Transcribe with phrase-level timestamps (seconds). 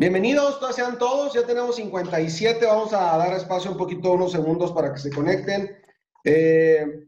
[0.00, 4.94] Bienvenidos, sean todos, ya tenemos 57, vamos a dar espacio un poquito, unos segundos para
[4.94, 5.76] que se conecten.
[6.24, 7.06] Eh,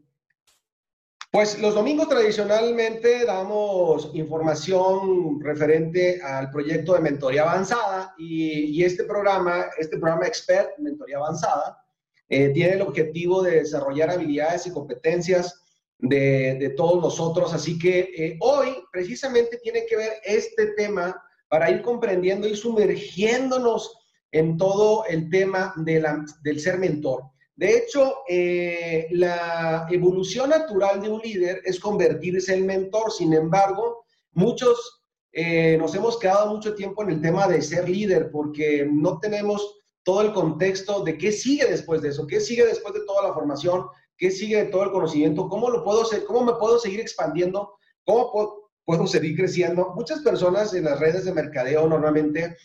[1.31, 9.71] pues los domingos tradicionalmente damos información referente al proyecto de mentoría avanzada y, este programa,
[9.79, 11.83] este programa Expert, Mentoría Avanzada,
[12.29, 15.63] eh, tiene el objetivo de desarrollar habilidades y competencias
[15.97, 17.55] de, todos nosotros.
[17.55, 21.19] Así que eh, hoy precisamente tiene que ver este tema
[21.53, 23.95] para ir comprendiendo y sumergiéndonos
[24.31, 27.25] en todo el tema del ser mentor.
[27.55, 33.11] De hecho, eh, la evolución natural de un líder es convertirse en mentor.
[33.11, 38.31] Sin embargo, muchos eh, nos hemos quedado mucho tiempo en el tema de ser líder
[38.31, 42.95] porque no tenemos todo el contexto de qué sigue después de eso, qué sigue después
[42.95, 43.85] de toda la formación,
[44.17, 47.75] qué sigue de todo el conocimiento, cómo lo puedo hacer, cómo me puedo seguir expandiendo,
[48.05, 49.93] cómo puedo, puedo seguir creciendo.
[49.95, 52.57] Muchas personas en las redes de mercadeo normalmente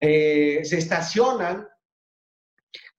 [0.00, 1.66] eh, se estacionan,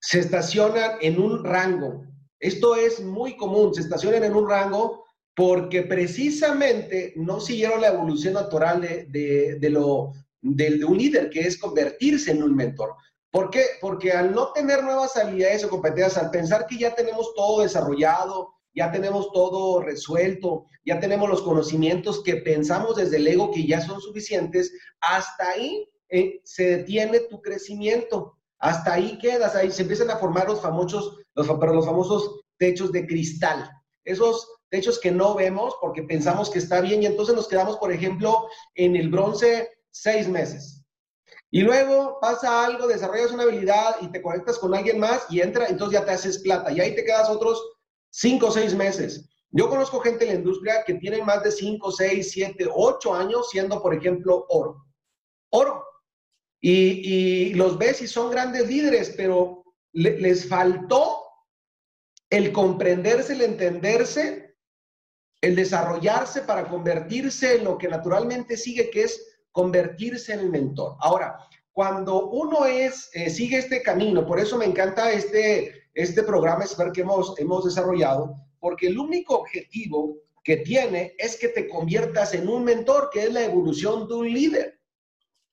[0.00, 2.04] se estacionan en un rango.
[2.40, 8.34] Esto es muy común, se estacionan en un rango porque precisamente no siguieron la evolución
[8.34, 12.94] natural de, de, lo, de, un líder, que es convertirse en un mentor.
[13.30, 13.62] ¿Por qué?
[13.80, 18.52] Porque al no tener nuevas habilidades o competencias, al pensar que ya tenemos todo desarrollado,
[18.78, 23.80] ya tenemos todo resuelto, ya tenemos los conocimientos que pensamos desde el ego que ya
[23.80, 28.38] son suficientes, hasta ahí eh, se detiene tu crecimiento.
[28.60, 33.04] Hasta ahí quedas, ahí se empiezan a formar los famosos, los, los famosos techos de
[33.04, 33.68] cristal.
[34.04, 37.92] Esos techos que no vemos porque pensamos que está bien y entonces nos quedamos, por
[37.92, 40.84] ejemplo, en el bronce seis meses.
[41.50, 45.66] Y luego pasa algo, desarrollas una habilidad y te conectas con alguien más y entra,
[45.66, 47.77] entonces ya te haces plata y ahí te quedas otros
[48.10, 49.28] cinco o seis meses.
[49.50, 53.48] Yo conozco gente en la industria que tiene más de cinco, seis, siete, ocho años
[53.50, 54.84] siendo, por ejemplo, oro.
[55.50, 55.84] Oro.
[56.60, 61.22] Y, los ves y son grandes líderes, pero les faltó
[62.30, 64.56] el comprenderse, el entenderse,
[65.40, 70.96] el desarrollarse para convertirse en lo que naturalmente sigue, que es convertirse en el mentor.
[71.00, 71.38] Ahora,
[71.72, 76.92] cuando uno es, eh, sigue este camino, por eso me encanta este, este programa ver
[76.92, 82.48] que hemos, hemos desarrollado, porque el único objetivo que tiene es que te conviertas en
[82.48, 84.80] un mentor, que es la evolución de un líder.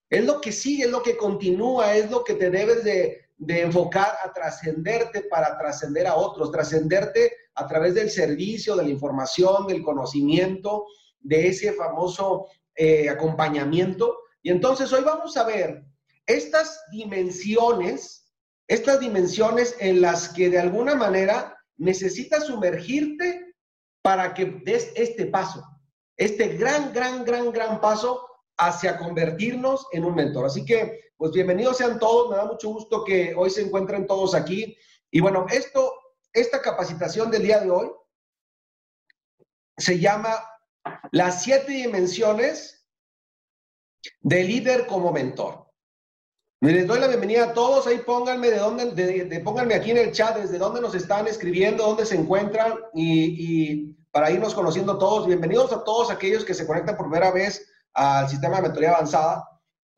[0.09, 3.61] Es lo que sigue, es lo que continúa, es lo que te debes de, de
[3.61, 9.66] enfocar a trascenderte para trascender a otros, trascenderte a través del servicio, de la información,
[9.66, 10.85] del conocimiento,
[11.19, 12.45] de ese famoso
[12.75, 14.16] eh, acompañamiento.
[14.44, 15.83] Y entonces hoy vamos a ver
[16.27, 18.25] estas dimensiones
[18.68, 23.53] estas dimensiones en las que de alguna manera necesitas sumergirte
[24.02, 25.64] para que des este paso,
[26.18, 28.28] este gran, gran, gran, gran paso
[28.58, 30.46] hacia convertirnos en un mentor.
[30.46, 34.34] Así que, pues bienvenidos sean todos, me da mucho gusto que hoy se encuentren todos
[34.34, 34.78] aquí.
[35.12, 35.94] Y bueno, esto,
[36.34, 37.92] esta capacitación del día de hoy
[39.78, 40.40] se llama
[41.12, 42.88] las siete dimensiones
[44.22, 45.65] de líder como mentor.
[46.62, 47.86] Les doy la bienvenida a todos.
[47.86, 48.86] Ahí pónganme de dónde,
[49.26, 53.94] de, pónganme aquí en el chat desde dónde nos están escribiendo, dónde se encuentran y,
[54.12, 55.28] para irnos conociendo todos.
[55.28, 59.46] Bienvenidos a todos aquellos que se conectan por primera vez al sistema de mentoría avanzada.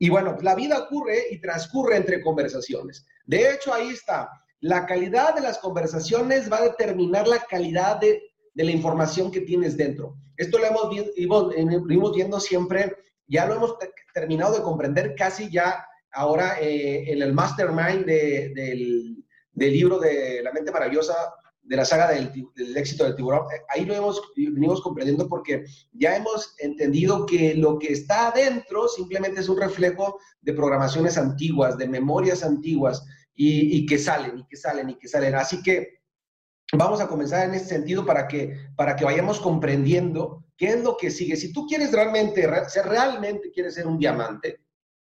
[0.00, 3.06] Y bueno, la vida ocurre y transcurre entre conversaciones.
[3.24, 4.28] De hecho, ahí está.
[4.60, 8.20] La calidad de las conversaciones va a determinar la calidad de,
[8.52, 10.16] de la información que tienes dentro.
[10.36, 12.96] Esto lo hemos, hemos viendo siempre,
[13.28, 13.76] ya lo hemos
[14.12, 19.24] terminado de comprender casi ya ahora eh, en el mastermind del,
[19.54, 21.14] libro de La mente maravillosa
[21.62, 22.32] de la saga del,
[22.76, 27.78] éxito del tiburón, eh, ahí lo hemos, venimos comprendiendo porque ya hemos entendido que lo
[27.78, 33.04] que está adentro simplemente es un reflejo de programaciones antiguas, de memorias antiguas
[33.34, 35.34] y, que salen y que salen y que salen.
[35.34, 36.00] Así que
[36.72, 40.96] vamos a comenzar en ese sentido para que, para que vayamos comprendiendo qué es lo
[40.96, 41.36] que sigue.
[41.36, 44.60] Si tú quieres realmente, si realmente quieres ser un diamante,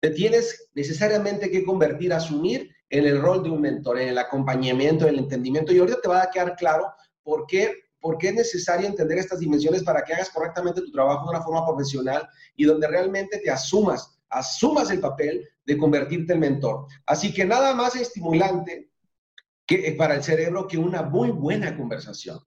[0.05, 5.07] te tienes necesariamente que convertir, asumir en el rol de un mentor, en el acompañamiento,
[5.07, 5.73] en el entendimiento.
[5.73, 6.93] Y ahorita te va a quedar claro
[7.23, 11.23] por qué, por qué es necesario entender estas dimensiones para que hagas correctamente tu trabajo
[11.25, 16.39] de una forma profesional y donde realmente te asumas, asumas el papel de convertirte en
[16.39, 16.85] mentor.
[17.07, 18.91] Así que nada más estimulante
[19.65, 22.37] que, eh, para el cerebro que una muy buena conversación.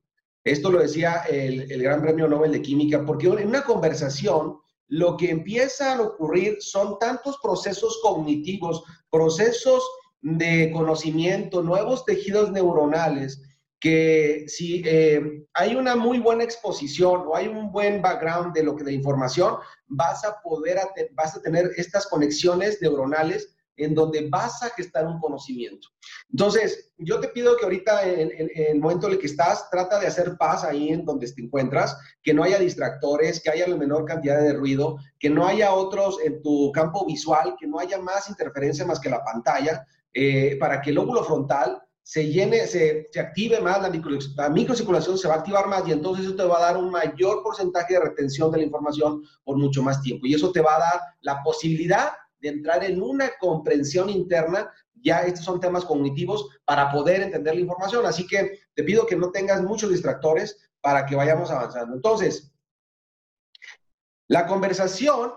[0.44, 4.58] Esto lo decía el, el Gran Premio Nobel de Química, porque en una conversación
[4.88, 9.82] lo que empieza a ocurrir son tantos procesos cognitivos, procesos
[10.20, 13.43] de conocimiento, nuevos tejidos neuronales,
[13.81, 18.75] que si eh, hay una muy buena exposición o hay un buen background de lo
[18.75, 19.56] que de información,
[19.87, 20.79] vas a poder,
[21.12, 25.89] vas a tener estas conexiones neuronales en donde vas a gestar un conocimiento.
[26.31, 30.09] Entonces, yo te pido que ahorita, en, el momento en el que estás, trata de
[30.09, 34.05] hacer paz ahí en donde te encuentras, que no haya distractores, que haya la menor
[34.05, 38.29] cantidad de ruido, que no haya otros en tu campo visual, que no haya más
[38.29, 43.61] interferencia más que la pantalla, eh, para que el óvulo frontal se llene, se, active
[43.61, 46.73] más, la, la, microcirculación se va a activar más y entonces eso te va a
[46.73, 50.27] dar un mayor porcentaje de retención de la información por mucho más tiempo.
[50.27, 54.73] Y eso te va a dar la posibilidad de entrar en una comprensión interna.
[54.94, 58.06] Ya estos son temas cognitivos para poder entender la información.
[58.06, 61.94] Así que te pido que no tengas muchos distractores para que vayamos avanzando.
[61.94, 62.52] Entonces,
[64.29, 65.32] la conversación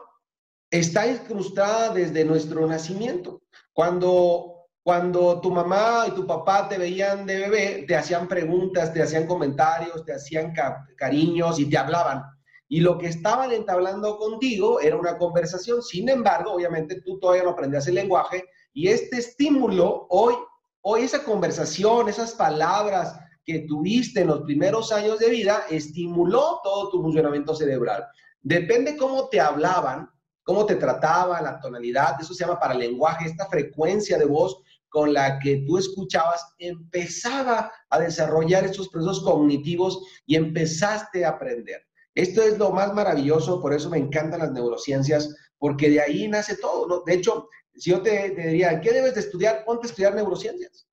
[0.69, 3.41] está incrustada desde nuestro nacimiento.
[3.73, 4.51] Cuando
[4.83, 9.27] cuando tu mamá y tu papá te veían de bebé, te hacían preguntas, te hacían
[9.27, 10.53] comentarios, te hacían
[10.97, 12.23] cariños y te hablaban.
[12.71, 15.81] Y lo que estaban entablando contigo era una conversación.
[15.81, 20.35] Sin embargo, obviamente tú todavía no aprendías el lenguaje y este estímulo, hoy,
[20.79, 26.89] hoy esa conversación, esas palabras que tuviste en los primeros años de vida, estimuló todo
[26.89, 28.05] tu funcionamiento cerebral.
[28.41, 30.09] Depende cómo te hablaban,
[30.41, 34.57] cómo te trataban, la tonalidad, eso se llama para lenguaje, esta frecuencia de voz
[34.87, 41.85] con la que tú escuchabas empezaba a desarrollar estos procesos cognitivos y empezaste a aprender.
[42.15, 46.57] Esto es lo más maravilloso, por eso me encantan las neurociencias, porque de ahí nace
[46.57, 46.87] todo.
[46.87, 47.03] ¿no?
[47.05, 49.63] De hecho, si yo te, diría, ¿qué debes de estudiar?
[49.65, 50.87] Ponte a estudiar neurociencias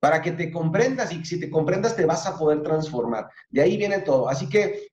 [0.00, 3.26] para que te comprendas y si te comprendas te vas a poder transformar.
[3.48, 4.28] De ahí viene todo.
[4.28, 4.88] Así que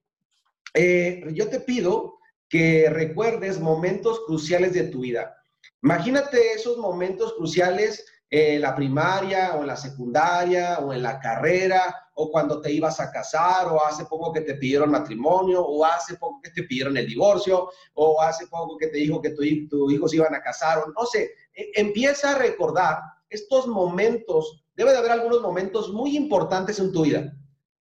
[0.73, 2.17] eh, yo te pido
[2.47, 5.35] que recuerdes momentos cruciales de tu vida.
[5.83, 11.93] Imagínate esos momentos cruciales en la primaria o en la secundaria o en la carrera
[12.21, 16.15] o cuando te ibas a casar o hace poco que te pidieron matrimonio o hace
[16.17, 19.89] poco que te pidieron el divorcio o hace poco que te dijo que tus tu
[19.89, 24.99] hijos iban a casar o no sé, e, empieza a recordar estos momentos, debe de
[24.99, 27.33] haber algunos momentos muy importantes en tu vida.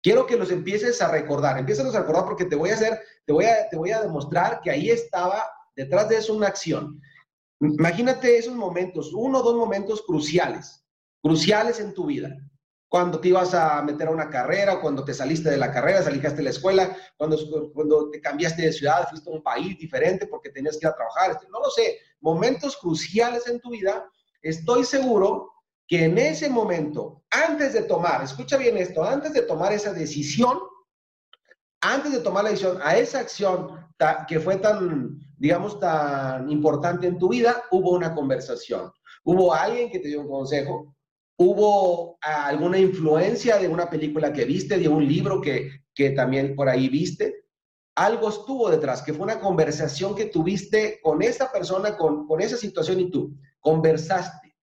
[0.01, 3.33] Quiero que los empieces a recordar, empieza a recordar porque te voy a hacer, te
[3.33, 5.43] voy a, te voy a demostrar que ahí estaba
[5.75, 6.99] detrás de eso una acción.
[7.59, 10.83] Imagínate esos momentos, uno o dos momentos cruciales,
[11.21, 12.29] cruciales en tu vida.
[12.93, 16.29] Cuando te ibas a meter a una carrera, cuando te saliste de la carrera, saliste
[16.29, 17.39] de la escuela, cuando,
[17.73, 20.95] cuando te cambiaste de ciudad, fuiste a un país diferente porque tenías que ir a
[20.95, 24.07] trabajar, este, no lo sé, momentos cruciales en tu vida,
[24.43, 25.51] estoy seguro
[25.87, 30.59] que en ese momento, antes de tomar, escucha bien esto, antes de tomar esa decisión,
[31.81, 33.69] antes de tomar la decisión a esa acción
[34.27, 38.91] que fue tan, digamos, tan importante en tu vida, hubo una conversación.
[39.23, 40.93] Hubo alguien que te dio un consejo,
[41.37, 46.69] hubo alguna influencia de una película que viste, de un libro que, que también por
[46.69, 47.45] ahí viste.
[47.95, 52.57] Algo estuvo detrás, que fue una conversación que tuviste con esa persona, con, con esa
[52.57, 54.55] situación y tú conversaste.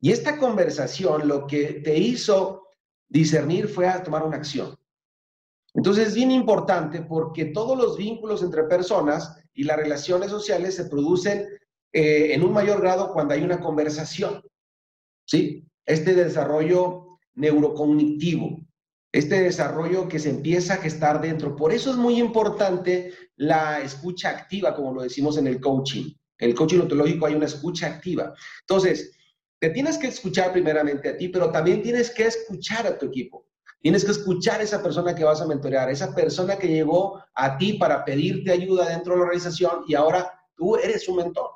[0.00, 2.68] Y esta conversación lo que te hizo
[3.08, 4.76] discernir fue a tomar una acción.
[5.74, 10.86] Entonces es bien importante porque todos los vínculos entre personas y las relaciones sociales se
[10.86, 11.46] producen
[11.92, 14.42] eh, en un mayor grado cuando hay una conversación.
[15.30, 15.64] ¿Sí?
[15.86, 18.66] Este desarrollo neurocognitivo,
[19.12, 21.54] este desarrollo que se empieza a gestar dentro.
[21.54, 26.12] Por eso es muy importante la escucha activa, como lo decimos en el coaching.
[26.38, 28.34] En el coaching ontológico hay una escucha activa.
[28.62, 29.16] Entonces,
[29.60, 33.46] te tienes que escuchar primeramente a ti, pero también tienes que escuchar a tu equipo.
[33.80, 37.56] Tienes que escuchar a esa persona que vas a mentorear, esa persona que llegó a
[37.56, 41.50] ti para pedirte ayuda dentro de la organización y ahora tú eres su mentor.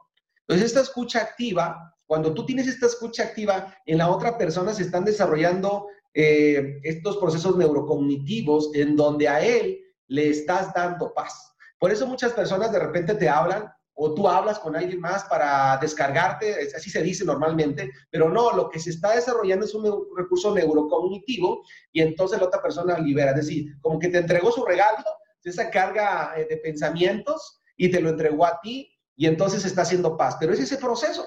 [0.46, 4.84] Entonces, esta escucha activa, cuando tú tienes esta escucha activa, en la otra persona se
[4.84, 11.56] están desarrollando eh, estos procesos neurocognitivos en donde a él le estás dando paz.
[11.76, 15.76] Por eso muchas personas de repente te hablan o tú hablas con alguien más para
[15.78, 20.54] descargarte, así se dice normalmente, pero no, lo que se está desarrollando es un recurso
[20.54, 25.02] neurocognitivo y entonces la otra persona libera, es decir, como que te entregó su regalo,
[25.42, 30.16] esa carga eh, de pensamientos y te lo entregó a ti y entonces está haciendo
[30.16, 31.26] paz, pero es ese proceso.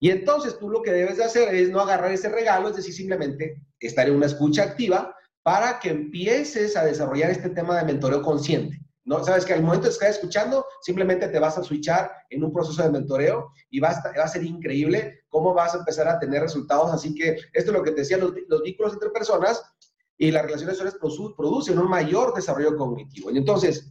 [0.00, 2.94] Y entonces tú lo que debes de hacer es no agarrar ese regalo, es decir,
[2.94, 8.22] simplemente estar en una escucha activa para que empieces a desarrollar este tema de mentoreo
[8.22, 8.80] consciente.
[9.04, 9.24] ¿no?
[9.24, 12.82] Sabes que al momento de estar escuchando, simplemente te vas a switchar en un proceso
[12.82, 16.42] de mentoreo y va a, va a ser increíble cómo vas a empezar a tener
[16.42, 16.92] resultados.
[16.92, 19.62] Así que esto es lo que te decía, los, vínculos entre personas
[20.18, 21.00] y las relaciones sociales
[21.36, 23.30] producen un mayor desarrollo cognitivo.
[23.30, 23.90] Y entonces,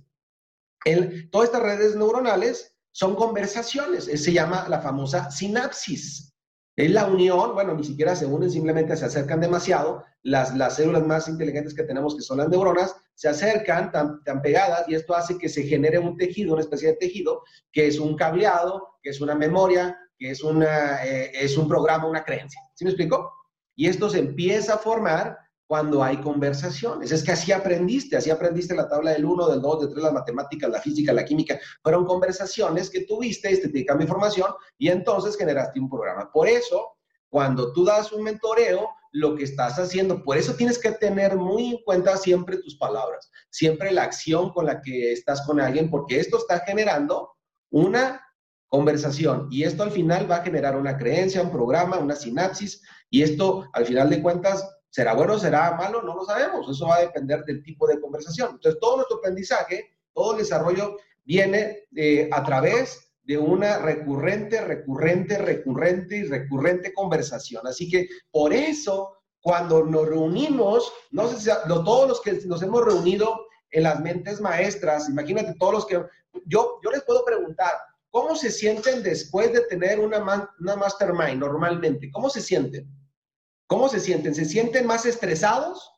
[0.86, 6.34] el, todas estas redes neuronales son conversaciones, se llama la famosa sinapsis.
[6.76, 10.04] Es la unión, bueno, ni siquiera se unen, simplemente se acercan demasiado.
[10.24, 14.42] Las, las células más inteligentes que tenemos, que son las neuronas, se acercan tan, tan
[14.42, 18.00] pegadas y esto hace que se genere un tejido, una especie de tejido, que es
[18.00, 22.60] un cableado, que es una memoria, que es, una, eh, es un programa, una creencia.
[22.74, 23.32] ¿Sí me explico?
[23.76, 25.38] Y esto se empieza a formar
[25.68, 27.12] cuando hay conversaciones.
[27.12, 30.14] Es que así aprendiste, así aprendiste la tabla del 1, del 2, del 3, las
[30.14, 31.60] matemáticas, la física, la química.
[31.84, 36.32] Fueron conversaciones que tuviste, este te mi información y entonces generaste un programa.
[36.32, 36.98] Por eso,
[37.30, 41.72] cuando tú das un mentoreo, lo que estás haciendo, por eso tienes que tener muy
[41.72, 46.20] en cuenta siempre tus palabras, siempre la acción con la que estás con alguien, porque
[46.20, 47.32] esto está generando
[47.72, 48.22] una
[48.68, 53.24] conversación y esto al final va a generar una creencia, un programa, una sinapsis y
[53.24, 56.02] esto al final de cuentas ¿Será bueno será malo?
[56.02, 56.70] No lo sabemos.
[56.70, 58.52] Eso va a depender del tipo de conversación.
[58.54, 65.38] Entonces, todo nuestro aprendizaje, todo el desarrollo viene eh, a través de una recurrente, recurrente,
[65.38, 67.68] recurrente y recurrente conversación.
[67.68, 72.86] Así que por eso, cuando nos reunimos, no sé si todos los que nos hemos
[72.86, 76.02] reunido en las mentes maestras, imagínate todos los que,
[76.46, 77.74] yo, yo les puedo preguntar,
[78.10, 82.10] ¿cómo se sienten después de tener una, una mastermind normalmente?
[82.12, 82.90] ¿Cómo se sienten?
[83.68, 84.34] ¿Cómo se sienten?
[84.34, 85.92] ¿Se sienten más estresados?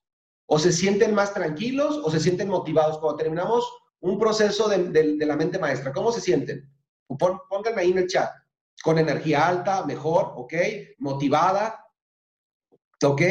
[0.47, 2.01] ¿O se sienten más tranquilos?
[2.03, 2.97] ¿O se sienten motivados?
[2.97, 3.71] Cuando terminamos
[4.01, 6.67] un proceso de, la mente maestra, ¿cómo se sienten?
[7.07, 8.31] pónganme ahí en el chat.
[8.83, 10.53] Con energía alta, mejor, ¿ok?
[10.97, 11.85] Motivada,
[13.03, 13.21] ¿ok?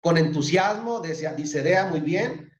[0.00, 2.50] Con entusiasmo, dice Dea, muy bien.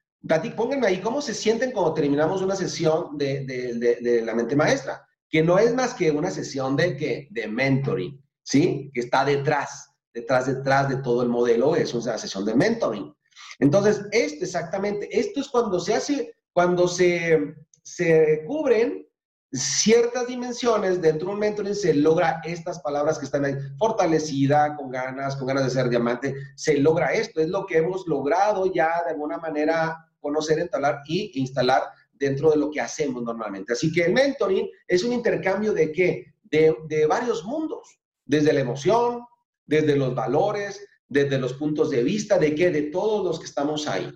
[0.56, 5.42] Pónganme ahí cómo se sienten cuando terminamos una sesión de, de, la mente maestra, que
[5.42, 7.28] no es más que una sesión de, ¿qué?
[7.30, 8.90] de mentoring, ¿sí?
[8.92, 13.14] Que está detrás detrás, detrás de todo el modelo es una sesión de mentoring.
[13.58, 19.06] Entonces, esto exactamente, esto es cuando se hace, cuando se, se cubren
[19.52, 24.90] ciertas dimensiones dentro de un mentoring, se logra estas palabras que están ahí, fortalecida, con
[24.90, 29.02] ganas, con ganas de ser diamante, se logra esto, es lo que hemos logrado ya
[29.04, 33.72] de alguna manera conocer, entablar y instalar dentro de lo que hacemos normalmente.
[33.72, 36.26] Así que el mentoring es un intercambio de qué?
[36.42, 39.24] De, de varios mundos, desde la emoción,
[39.70, 43.86] desde los valores, desde los puntos de vista de qué, de todos los que estamos
[43.86, 44.10] ahí.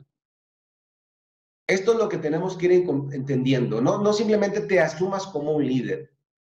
[1.66, 2.72] Esto es lo que tenemos que ir
[3.12, 4.02] entendiendo, ¿no?
[4.02, 6.10] No simplemente te asumas como un líder,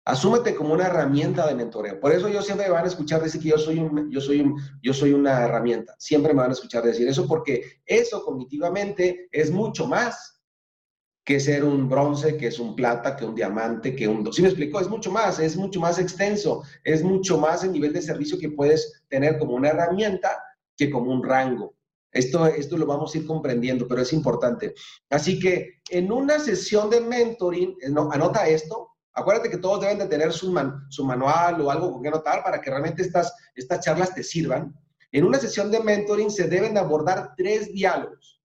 [0.04, 2.00] asúmete como una herramienta de mentoreo.
[2.00, 4.40] Por eso yo siempre me van a escuchar decir que yo soy, un, yo, soy
[4.40, 5.94] un, yo soy una herramienta.
[5.98, 10.37] Siempre me van a escuchar decir eso porque eso cognitivamente es mucho más
[11.28, 14.32] que ser un bronce, que es un plata, que un diamante, que un...
[14.32, 14.80] ¿Sí me explico?
[14.80, 18.48] Es mucho más, es mucho más extenso, es mucho más el nivel de servicio que
[18.48, 20.42] puedes tener como una herramienta
[20.74, 21.74] que como un rango.
[22.10, 24.72] Esto, esto lo vamos a ir comprendiendo, pero es importante.
[25.10, 29.98] Así que en una sesión de mentoring, eh, no, anota esto, acuérdate que todos deben
[29.98, 30.58] de tener su,
[30.88, 34.74] su manual o algo con que anotar para que realmente estas, estas charlas te sirvan.
[35.12, 38.37] En una sesión de mentoring se deben abordar tres diálogos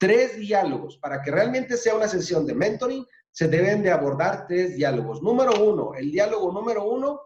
[0.00, 0.96] tres diálogos.
[0.96, 5.22] Para que realmente sea una sesión de mentoring, se deben de abordar tres diálogos.
[5.22, 7.20] Número uno, el diálogo número uno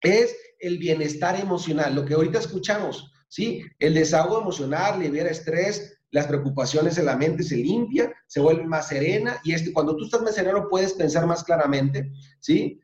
[0.00, 3.62] es el bienestar emocional, lo que ahorita escuchamos, ¿sí?
[3.78, 8.88] El desahogo emocional libera estrés, las preocupaciones en la mente se limpia, se vuelve más
[8.88, 12.80] serena y este, cuando tú estás más sereno puedes pensar más claramente, ¿sí?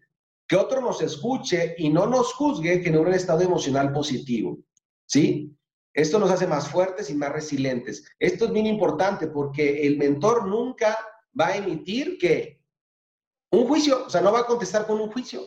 [0.47, 4.59] Que otro nos escuche y no nos juzgue genera un estado emocional positivo,
[5.07, 5.56] ¿sí?
[5.97, 8.05] Esto nos hace más fuertes y más resilientes.
[8.19, 10.99] Esto es bien importante porque el mentor nunca
[11.39, 12.61] va a emitir que
[13.51, 15.41] un juicio, o sea, no va a contestar con un juicio.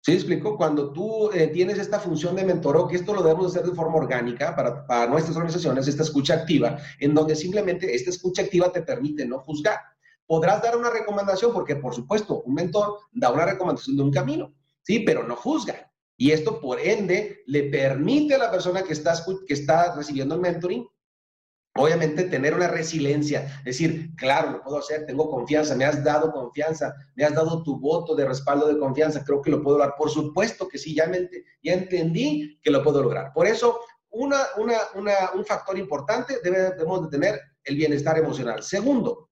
[0.00, 0.56] ¿Sí explico?
[0.56, 3.96] Cuando tú eh, tienes esta función de mentoró, que esto lo debemos hacer de forma
[3.96, 9.24] orgánica para nuestras organizaciones, esta escucha activa, en donde simplemente esta escucha activa te permite
[9.24, 9.78] no juzgar.
[10.26, 14.52] Podrás dar una recomendación, porque por supuesto, un mentor da una recomendación de un camino,
[14.82, 14.98] ¿sí?
[14.98, 15.93] Pero no juzga.
[16.16, 19.14] Y esto, por ende, le permite a la persona que está,
[19.46, 20.86] que está recibiendo el mentoring,
[21.76, 23.46] obviamente, tener una resiliencia.
[23.58, 27.64] Es decir, claro, lo puedo hacer, tengo confianza, me has dado confianza, me has dado
[27.64, 29.96] tu voto de respaldo de confianza, creo que lo puedo lograr.
[29.98, 31.10] Por supuesto que sí, ya,
[31.62, 33.32] ya entendí que lo puedo lograr.
[33.32, 33.80] Por eso,
[34.10, 34.38] una,
[35.34, 38.62] un factor importante debemos de tener el bienestar emocional.
[38.62, 39.30] Segundo,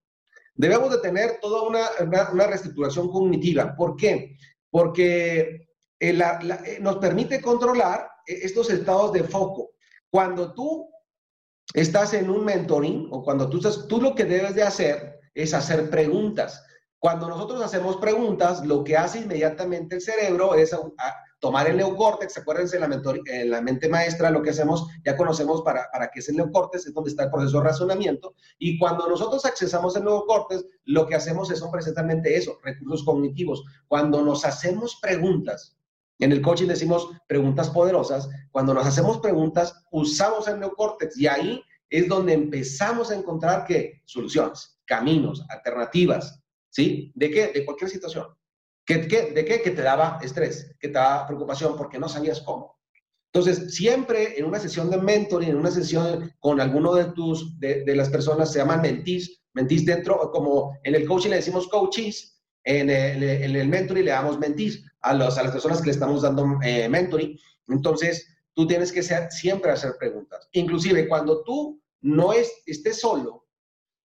[0.54, 1.86] debemos de tener toda una,
[2.32, 3.76] una reestructuración cognitiva.
[3.76, 4.36] ¿Por qué?
[4.68, 5.68] Porque
[6.02, 6.18] eh,
[6.66, 9.70] eh, nos permite controlar eh, estos estados de foco.
[10.10, 10.90] Cuando tú
[11.72, 15.54] estás en un mentoring o cuando tú estás, tú lo que debes de hacer es
[15.54, 16.66] hacer preguntas.
[16.98, 20.74] Cuando nosotros hacemos preguntas, lo que hace inmediatamente el cerebro es
[21.38, 25.62] tomar el neocórtex, acuérdense, en la, en la mente maestra lo que hacemos, ya conocemos
[25.62, 29.08] para, para qué es el neocórtex, es donde está el proceso de razonamiento, y cuando
[29.08, 33.62] nosotros accesamos el neocórtex, lo que hacemos es precisamente eso, recursos cognitivos.
[33.86, 35.76] Cuando nos hacemos preguntas,
[36.18, 38.28] en el coaching decimos preguntas poderosas.
[38.50, 44.02] Cuando nos hacemos preguntas, usamos el neocórtex y ahí es donde empezamos a encontrar que
[44.04, 46.40] soluciones, caminos, alternativas,
[46.70, 47.12] ¿sí?
[47.14, 47.48] ¿De qué?
[47.48, 48.26] De cualquier situación.
[48.84, 49.62] ¿Qué, qué, de qué?
[49.62, 52.78] Que te daba estrés, que te daba preocupación porque no sabías cómo.
[53.32, 57.84] Entonces, siempre en una sesión de mentoring, en una sesión con alguno de tus, de,
[57.84, 62.41] de las personas, se llaman mentís, mentís dentro, como en el coaching le decimos coaches,
[62.64, 65.92] en el, en el mentoring le damos mentís a, los, a las personas que le
[65.92, 67.38] estamos dando eh, mentoring.
[67.68, 70.48] Entonces, tú tienes que ser, siempre hacer preguntas.
[70.52, 73.46] Inclusive cuando tú no es, estés solo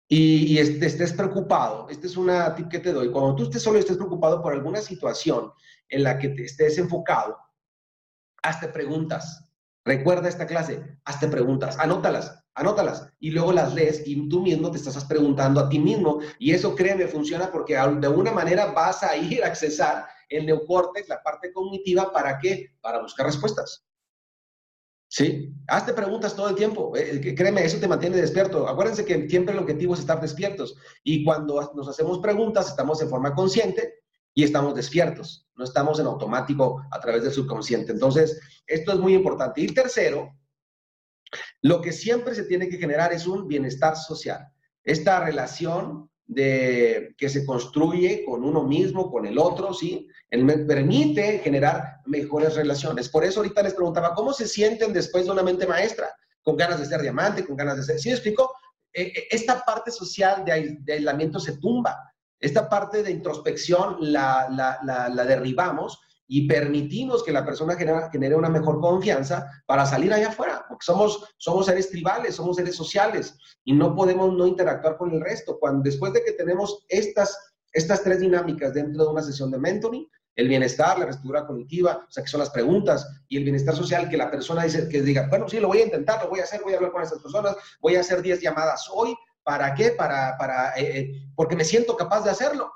[0.08, 3.78] y, y estés preocupado, este es una tip que te doy, cuando tú estés solo
[3.78, 5.52] y estés preocupado por alguna situación
[5.90, 7.38] en la que te estés enfocado,
[8.42, 9.44] hazte preguntas.
[9.84, 14.78] Recuerda esta clase, hazte preguntas, anótalas, anótalas y luego las lees y tú mismo te
[14.78, 19.16] estás preguntando a ti mismo y eso créeme funciona porque de alguna manera vas a
[19.16, 22.72] ir a accesar el neocórtex, la parte cognitiva, ¿para qué?
[22.82, 23.86] Para buscar respuestas.
[25.10, 26.92] Sí, hazte preguntas todo el tiempo.
[26.98, 28.68] Eh, créeme, eso te mantiene despierto.
[28.68, 30.76] Acuérdense que siempre el objetivo es estar despiertos.
[31.04, 34.02] Y cuando nos hacemos preguntas, estamos en forma consciente
[34.34, 35.48] y estamos despiertos.
[35.56, 37.94] No estamos en automático a través del subconsciente.
[37.94, 39.62] Entonces, esto es muy importante.
[39.62, 40.36] Y tercero,
[41.62, 44.48] lo que siempre se tiene que generar es un bienestar social.
[44.84, 50.08] Esta relación de, que se construye con uno mismo, con el otro, ¿sí?
[50.32, 53.10] me permite generar mejores relaciones.
[53.10, 56.10] Por eso ahorita les preguntaba, ¿cómo se sienten después de una mente maestra?
[56.42, 58.00] Con ganas de ser diamante, con ganas de ser...
[58.00, 58.54] ¿Sí me explico?
[58.94, 62.14] Eh, eh, esta parte social de, aislamiento se tumba.
[62.40, 68.50] Esta parte de introspección la, la, la derribamos y permitimos que la persona genere, una
[68.50, 73.74] mejor confianza para salir allá afuera, porque somos, somos seres tribales, somos seres sociales y
[73.74, 75.58] no podemos no interactuar con el resto.
[75.60, 80.08] Cuando después de que tenemos estas, estas tres dinámicas dentro de una sesión de mentoring,
[80.36, 84.08] el bienestar, la reestructura cognitiva, o sea, que son las preguntas, y el bienestar social,
[84.08, 86.44] que la persona dice, que diga, bueno, sí, lo voy a intentar, lo voy a
[86.44, 89.92] hacer, voy a hablar con estas personas, voy a hacer 10 llamadas hoy, ¿para qué?
[89.92, 92.72] Para, para, eh, eh, porque me siento capaz de hacerlo.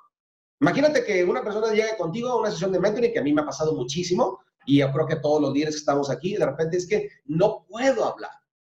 [0.62, 3.42] Imagínate que una persona llegue contigo a una sesión de mentoring, que a mí me
[3.42, 6.78] ha pasado muchísimo, y yo creo que todos los días que estamos aquí, de repente
[6.78, 8.32] es que no puedo hablar,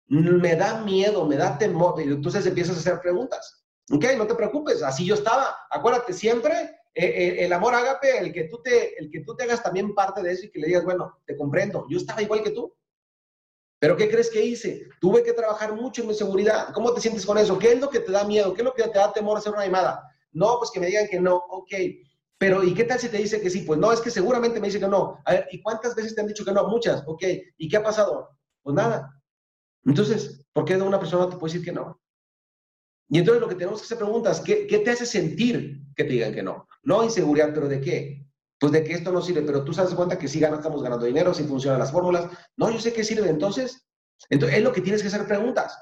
[0.08, 3.64] me da miedo, me da temor, y entonces empiezas a hacer preguntas.
[3.92, 5.56] Ok, no te preocupes, así yo estaba.
[5.70, 6.54] Acuérdate siempre,
[6.92, 9.94] eh, eh, el amor ágape, el que, tú te, el que tú te hagas también
[9.94, 12.74] parte de eso y que le digas, bueno, te comprendo, yo estaba igual que tú.
[13.78, 14.88] Pero ¿qué crees que hice?
[15.00, 16.72] Tuve que trabajar mucho en mi seguridad.
[16.72, 17.58] ¿Cómo te sientes con eso?
[17.58, 18.54] ¿Qué es lo que te da miedo?
[18.54, 20.15] ¿Qué es lo que te da temor hacer una llamada?
[20.36, 21.72] No, pues que me digan que no, ok.
[22.36, 23.62] Pero ¿y qué tal si te dice que sí?
[23.62, 25.18] Pues no, es que seguramente me dice que no.
[25.24, 26.68] A ver, ¿y cuántas veces te han dicho que no?
[26.68, 27.24] Muchas, ok.
[27.56, 28.28] ¿Y qué ha pasado?
[28.62, 29.18] Pues nada.
[29.86, 31.98] Entonces, ¿por qué una persona te puede decir que no?
[33.08, 36.10] Y entonces lo que tenemos que hacer preguntas, ¿qué, ¿qué te hace sentir que te
[36.10, 36.68] digan que no?
[36.82, 38.26] No inseguridad, pero ¿de qué?
[38.60, 41.06] Pues de que esto no sirve, pero tú sabes cuenta que sí ganamos, estamos ganando
[41.06, 42.28] dinero, si funcionan las fórmulas.
[42.58, 43.30] No, yo sé que sirve.
[43.30, 43.88] Entonces,
[44.28, 45.78] entonces es lo que tienes que hacer preguntas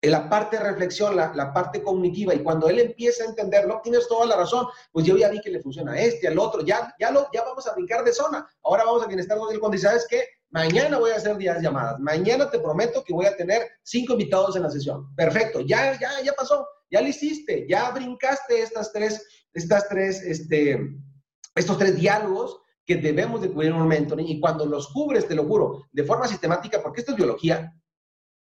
[0.00, 4.06] en la parte de reflexión, la, parte cognitiva, y cuando él empieza a entenderlo, tienes
[4.06, 6.94] toda la razón, pues yo ya vi que le funciona a este, al otro, ya,
[7.00, 10.06] ya, lo, ya vamos a brincar de zona, ahora vamos a bienestar él cuando ¿sabes
[10.08, 10.24] qué?
[10.50, 14.56] Mañana voy a hacer 10 llamadas, mañana te prometo que voy a tener cinco invitados
[14.56, 15.14] en la sesión.
[15.16, 20.78] Perfecto, ya, ya, ya pasó, ya lo hiciste, ya brincaste estas tres, estas tres, este,
[21.56, 25.34] estos tres diálogos que debemos de cubrir en un mentoring y cuando los cubres, te
[25.34, 27.74] lo juro, de forma sistemática, porque esto es biología,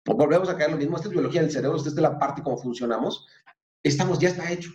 [0.06, 2.58] volvemos a caer lo mismo, esta es biología del cerebro, esta es la parte cómo
[2.58, 3.28] funcionamos,
[3.84, 4.72] estamos, ya está hecho,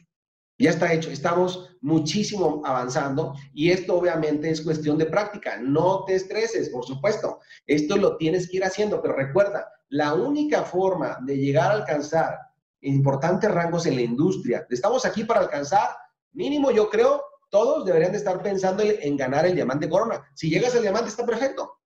[0.58, 6.14] ya está hecho, estamos muchísimo avanzando y esto obviamente es cuestión de práctica, no te
[6.14, 11.36] estreses, por supuesto, esto lo tienes que ir haciendo, pero recuerda, la única forma de
[11.36, 12.38] llegar a alcanzar
[12.80, 15.88] importantes rangos en la industria, estamos aquí para alcanzar,
[16.32, 20.28] mínimo yo creo, todos deberían de estar pensando en ganar el diamante corona.
[20.34, 21.78] Si llegas al diamante está perfecto,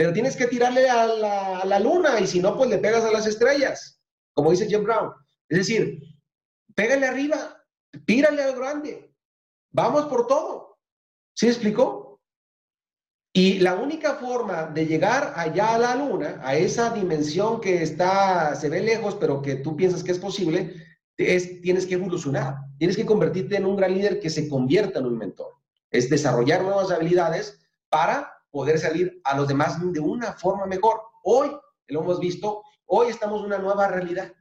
[0.00, 1.06] pero tienes que tirarle a
[1.66, 4.00] la, luna y si no, pues le pegas a las estrellas,
[4.32, 5.12] como dice Jim Brown.
[5.46, 6.00] Es decir,
[6.74, 7.62] pégale arriba,
[8.06, 9.14] tírale al grande,
[9.70, 10.78] vamos por todo.
[11.34, 12.18] ¿Sí explicó?
[13.34, 18.54] Y la única forma de llegar allá a la luna, a esa dimensión que está,
[18.54, 20.76] se ve lejos, pero que tú piensas que es posible,
[21.18, 25.04] es, tienes que evolucionar, tienes que convertirte en un gran líder que se convierta en
[25.04, 25.52] un mentor.
[25.90, 27.60] Es desarrollar nuevas habilidades
[27.90, 31.00] para poder salir a los demás de una forma mejor.
[31.22, 31.50] Hoy,
[31.88, 34.32] lo hemos visto, hoy estamos en una nueva realidad.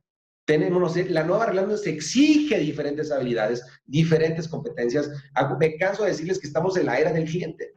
[0.45, 5.09] Tenemos, la nueva realidad nos exige diferentes habilidades, diferentes competencias.
[5.59, 7.75] Me canso de decirles que estamos en la era del cliente.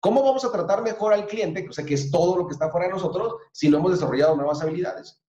[0.00, 2.88] ¿Cómo vamos a tratar mejor al cliente, o que es todo lo que está fuera
[2.88, 5.22] de nosotros, si no hemos desarrollado nuevas habilidades?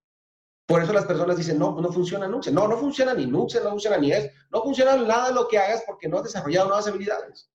[0.65, 2.51] Por eso las personas dicen, no, no funciona Nuxe.
[2.51, 5.84] No, no funciona ni Nuxe, no funciona ni es, no funciona nada lo que hagas
[5.86, 7.53] porque no has desarrollado nuevas habilidades.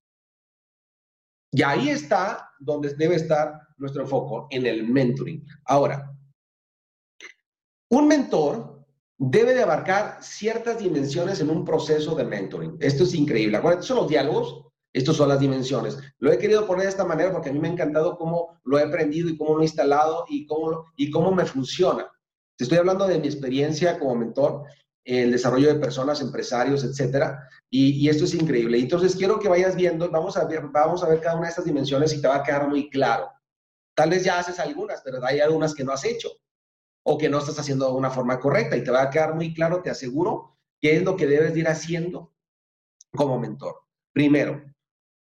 [1.51, 5.45] Y ahí está donde debe estar nuestro foco, en el mentoring.
[5.65, 6.13] Ahora,
[7.89, 8.85] un mentor
[9.17, 12.77] debe de abarcar ciertas dimensiones en un proceso de mentoring.
[12.79, 13.57] Esto es increíble.
[13.57, 14.65] Acuérdense, son los diálogos.
[14.91, 15.97] Estas son las dimensiones.
[16.17, 18.79] Lo he querido poner de esta manera porque a mí me ha encantado cómo lo
[18.79, 22.09] he aprendido y cómo lo he instalado y cómo, y cómo me funciona.
[22.57, 24.63] Te estoy hablando de mi experiencia como mentor,
[25.09, 28.77] el desarrollo de personas, empresarios, etcétera, y, esto es increíble.
[28.77, 31.65] Entonces quiero que vayas viendo, vamos a ver, vamos a ver cada una de estas
[31.65, 33.31] dimensiones y te va a quedar muy claro.
[33.95, 36.29] Tal vez ya haces algunas, pero hay algunas que no has hecho
[37.03, 39.53] o que no estás haciendo de una forma correcta y te va a quedar muy
[39.53, 42.33] claro, te aseguro, qué es lo que debes ir haciendo
[43.11, 43.75] como mentor.
[44.13, 44.63] Primero,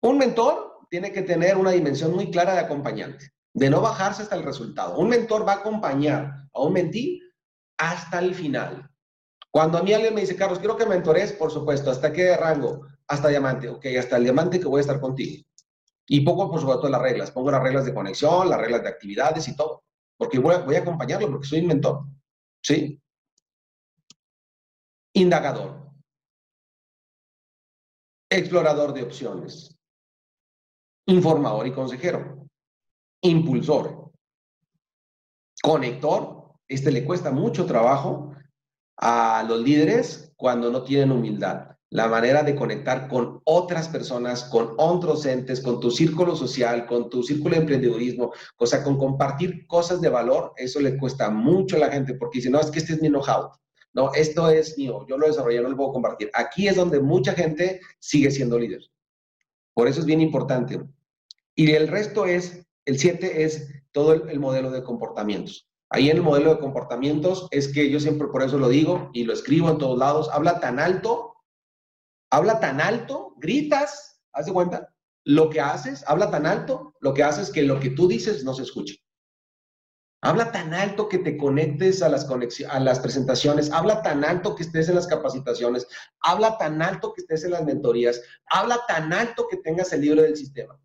[0.03, 4.37] un mentor tiene que tener una dimensión muy clara de acompañante, de no bajarse hasta
[4.37, 4.97] el resultado.
[4.99, 7.21] Un mentor va a acompañar a un mentí
[7.77, 8.89] hasta el final.
[9.55, 12.89] Cuando a mí alguien me dice, Carlos, quiero que mentores, por supuesto, ¿hasta qué rango?
[13.07, 15.47] Hasta diamante, ok, hasta el diamante que voy a estar contigo.
[16.09, 17.31] Y pongo, por supuesto, las reglas.
[17.31, 19.85] Pongo las reglas de conexión, las reglas de actividades y todo.
[20.17, 22.05] Porque voy a, voy a acompañarlo, porque soy un mentor.
[22.61, 23.01] ¿Sí?
[25.13, 25.93] Indagador.
[28.29, 29.79] Explorador de opciones
[31.07, 32.49] informador y consejero,
[33.23, 34.11] impulsor,
[35.63, 36.43] conector.
[36.67, 38.35] Este le cuesta mucho trabajo
[38.97, 41.69] a los líderes cuando no tienen humildad.
[41.91, 47.09] La manera de conectar con otras personas, con otros entes, con tu círculo social, con
[47.09, 51.77] tu círculo de emprendedurismo, o sea, con compartir cosas de valor, eso le cuesta mucho
[51.77, 53.51] a la gente porque dice, no, es que este es mi know-how.
[53.95, 56.29] No, esto es mío, yo lo desarrollé, no lo puedo compartir.
[56.35, 58.81] Aquí es donde mucha gente sigue siendo líder.
[59.73, 60.81] Por eso es bien importante.
[61.55, 65.69] Y el resto es, el 7 es todo el, modelo de comportamientos.
[65.95, 69.23] Ahí en el modelo de comportamientos es que yo siempre por eso lo digo y
[69.23, 71.37] lo escribo en todos lados, habla tan alto,
[72.33, 77.23] habla tan alto, gritas, haz de cuenta, lo que haces, habla tan alto, lo que
[77.23, 79.05] haces que lo que tú dices no se escuche.
[80.21, 84.65] Habla tan alto que te conectes a las, a las presentaciones, habla tan alto que
[84.65, 85.87] estés en las capacitaciones,
[86.23, 90.23] habla tan alto que estés en las mentorías, habla tan alto que tengas el libro
[90.23, 90.77] del sistema.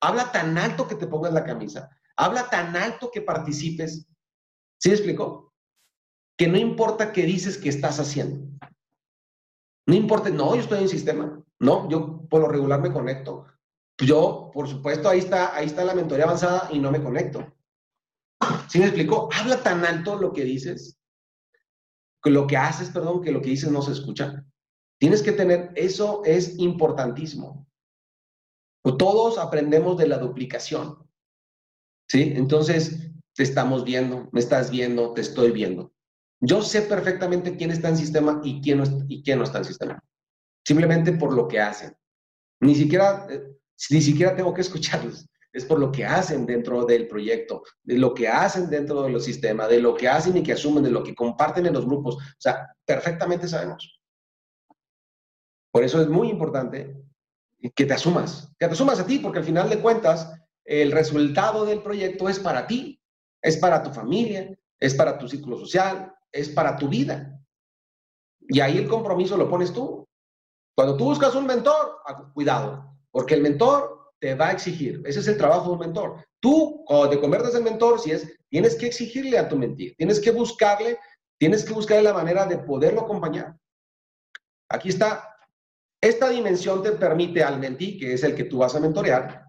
[0.00, 1.88] Habla tan alto que te pongas la camisa.
[2.16, 4.08] Habla tan alto que participes.
[4.84, 5.54] ¿Sí me explicó?
[6.36, 8.46] Que no importa qué dices que estás haciendo.
[9.88, 11.42] No importa, no, yo estoy en sistema.
[11.58, 13.46] No, yo por lo regular me conecto.
[13.98, 17.50] Yo, por supuesto, ahí está, ahí está la mentoría avanzada y no me conecto.
[18.68, 19.30] ¿Sí me explicó?
[19.32, 20.98] Habla tan alto lo que dices,
[22.22, 24.44] lo que haces, perdón, que lo que dices no se escucha.
[25.00, 27.66] Tienes que tener, eso es importantísimo.
[28.98, 31.08] Todos aprendemos de la duplicación.
[32.06, 32.34] ¿Sí?
[32.36, 35.92] Entonces, te estamos viendo, me estás viendo, te estoy viendo.
[36.40, 40.02] Yo sé perfectamente quién está en sistema y quién no, está en sistema.
[40.64, 41.96] Simplemente por lo que hacen.
[42.60, 43.42] Ni siquiera, eh,
[43.90, 45.26] ni siquiera tengo que escucharlos.
[45.52, 49.26] Es por lo que hacen dentro del proyecto, de lo que hacen dentro de los
[49.26, 52.16] de lo que hacen y que asumen, de lo que comparten en los grupos.
[52.16, 54.00] O sea, perfectamente sabemos.
[55.72, 57.04] Por eso es muy importante
[57.74, 60.32] que te asumas, que te asumas a ti, porque al final de cuentas,
[60.64, 63.00] el resultado del proyecto es para ti,
[63.44, 67.38] es para tu familia, es para tu círculo social, es para tu vida.
[68.40, 70.08] Y ahí el compromiso lo pones tú.
[70.74, 75.02] Cuando tú buscas un mentor, ah, cuidado, porque el mentor te va a exigir.
[75.04, 76.26] Ese es el trabajo de un mentor.
[76.40, 80.18] Tú, cuando te conviertes en mentor, si es, tienes que exigirle a tu mentir, tienes
[80.18, 80.98] que buscarle,
[81.38, 83.56] tienes que buscarle la manera de poderlo acompañar.
[84.68, 85.34] Aquí está
[86.04, 89.43] esta dimensión te permite al mentí, que es el que tú vas a mentorear,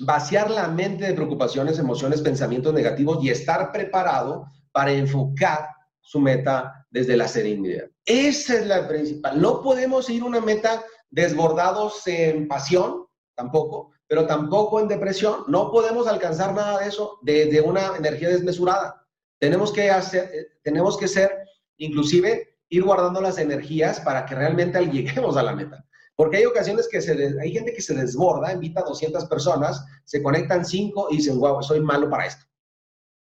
[0.00, 5.68] vaciar la mente de preocupaciones, emociones, pensamientos negativos y estar preparado para enfocar
[6.00, 7.84] su meta desde la serenidad.
[8.04, 9.40] Esa es la principal.
[9.40, 15.44] No podemos ir una meta desbordados en pasión, tampoco, pero tampoco en depresión.
[15.48, 19.06] No podemos alcanzar nada de eso desde una energía desmesurada.
[19.38, 21.30] Tenemos que hacer, eh, tenemos que ser,
[21.76, 25.84] inclusive, ir guardando las energías para que realmente lleguemos a la meta.
[26.18, 30.64] Porque hay ocasiones que hay gente que se desborda, invita a 200 personas, se conectan
[30.64, 32.44] 5 y dicen, wow, soy malo para esto.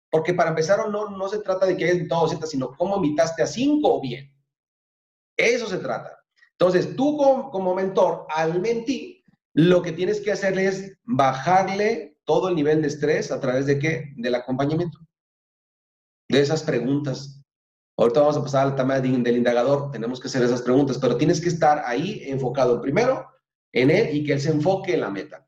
[0.09, 3.43] Porque para empezar, no, no se trata de que hayas invitado 200, sino cómo invitaste
[3.43, 4.33] a 5 o bien.
[5.37, 6.17] Eso se trata.
[6.53, 9.23] Entonces, tú como, mentor, al mentir,
[9.53, 13.77] lo que tienes que hacerle es bajarle todo el nivel de estrés a través de
[13.77, 14.13] qué?
[14.15, 14.97] Del acompañamiento.
[16.27, 17.38] De esas preguntas
[17.99, 21.41] Ahorita vamos a pasar al tema del indagador, tenemos que hacer esas preguntas, pero tienes
[21.41, 23.27] que estar ahí enfocado primero
[23.73, 25.45] en él y que él se enfoque en la meta.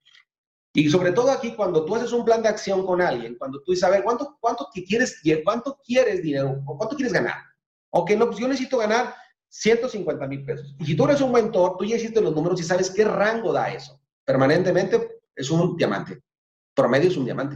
[0.74, 3.72] Y sobre todo aquí, cuando tú haces un plan de acción con alguien, cuando tú
[3.72, 7.38] dices, a ver, ¿cuánto, cuánto, quieres, cuánto quieres dinero cuánto quieres ganar?
[7.92, 9.16] Ok, no, pues yo necesito ganar
[9.48, 10.76] 150 mil pesos.
[10.78, 13.54] Y si tú eres un mentor, tú ya hiciste los números y sabes qué rango
[13.54, 14.02] da eso.
[14.26, 16.22] Permanentemente es un diamante.
[16.76, 17.56] Promedio es un diamante.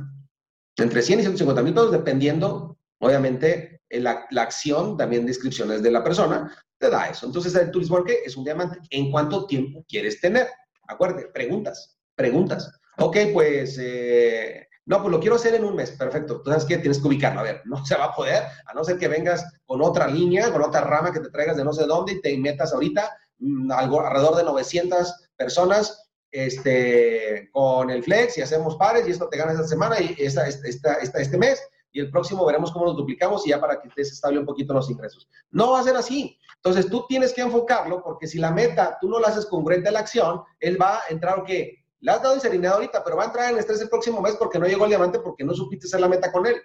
[0.78, 6.56] Entre 100 y 150 mil pesos, dependiendo, obviamente, la, acción, también descripciones de la persona,
[6.78, 7.26] te da eso.
[7.26, 8.20] Entonces, el turismo ¿qué?
[8.26, 8.80] es un diamante.
[8.90, 10.48] ¿En cuánto tiempo quieres tener?
[10.88, 12.72] Acuérdate, preguntas, preguntas.
[12.98, 15.92] Ok, pues, eh, no, pues lo quiero hacer en un mes.
[15.92, 16.42] Perfecto.
[16.42, 17.40] Tú sabes que tienes que ubicarlo.
[17.40, 20.52] A ver, no se va a poder, a no ser que vengas con otra línea,
[20.52, 23.72] con otra rama que te traigas de no sé dónde y te metas ahorita mm,
[23.72, 29.38] algo, alrededor de 900 personas este, con el flex y hacemos pares y esto te
[29.38, 31.62] gana esta semana y esta, esta, esta, este mes
[31.96, 34.74] y el próximo veremos cómo nos duplicamos y ya para que te estable un poquito
[34.74, 35.30] los ingresos.
[35.50, 36.38] No va a ser así.
[36.58, 39.94] Entonces tú tienes que enfocarlo porque si la meta tú no la haces congruente a
[39.94, 43.26] la acción, él va a entrar, ok, le has dado serenidad ahorita, pero va a
[43.28, 46.02] entrar en estrés el próximo mes porque no llegó el diamante porque no supiste hacer
[46.02, 46.56] la meta con él.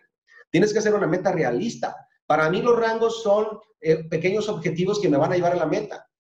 [0.51, 1.95] Tienes que hacer una meta realista.
[2.27, 5.67] Para mí los rangos son eh, pequeños objetivos que me van a llevar a la
[5.67, 6.11] meta.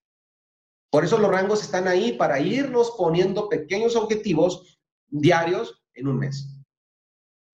[0.89, 6.60] Por eso los rangos están ahí para irnos poniendo pequeños objetivos diarios en un mes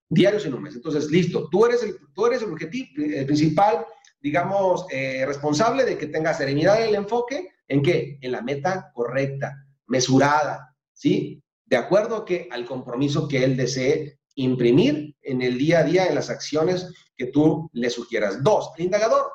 [0.08, 0.74] diarios en un mes.
[0.74, 2.88] Entonces, listo, tú eres el, tú eres el objetivo
[3.26, 3.84] principal,
[4.20, 8.18] digamos, eh, responsable de que tenga serenidad en el enfoque, ¿en qué?
[8.20, 11.42] En la meta correcta, mesurada, ¿sí?
[11.64, 16.14] De acuerdo que al compromiso que él desee imprimir en el día a día en
[16.14, 18.42] las acciones que tú le sugieras.
[18.42, 19.32] Dos, el indagador.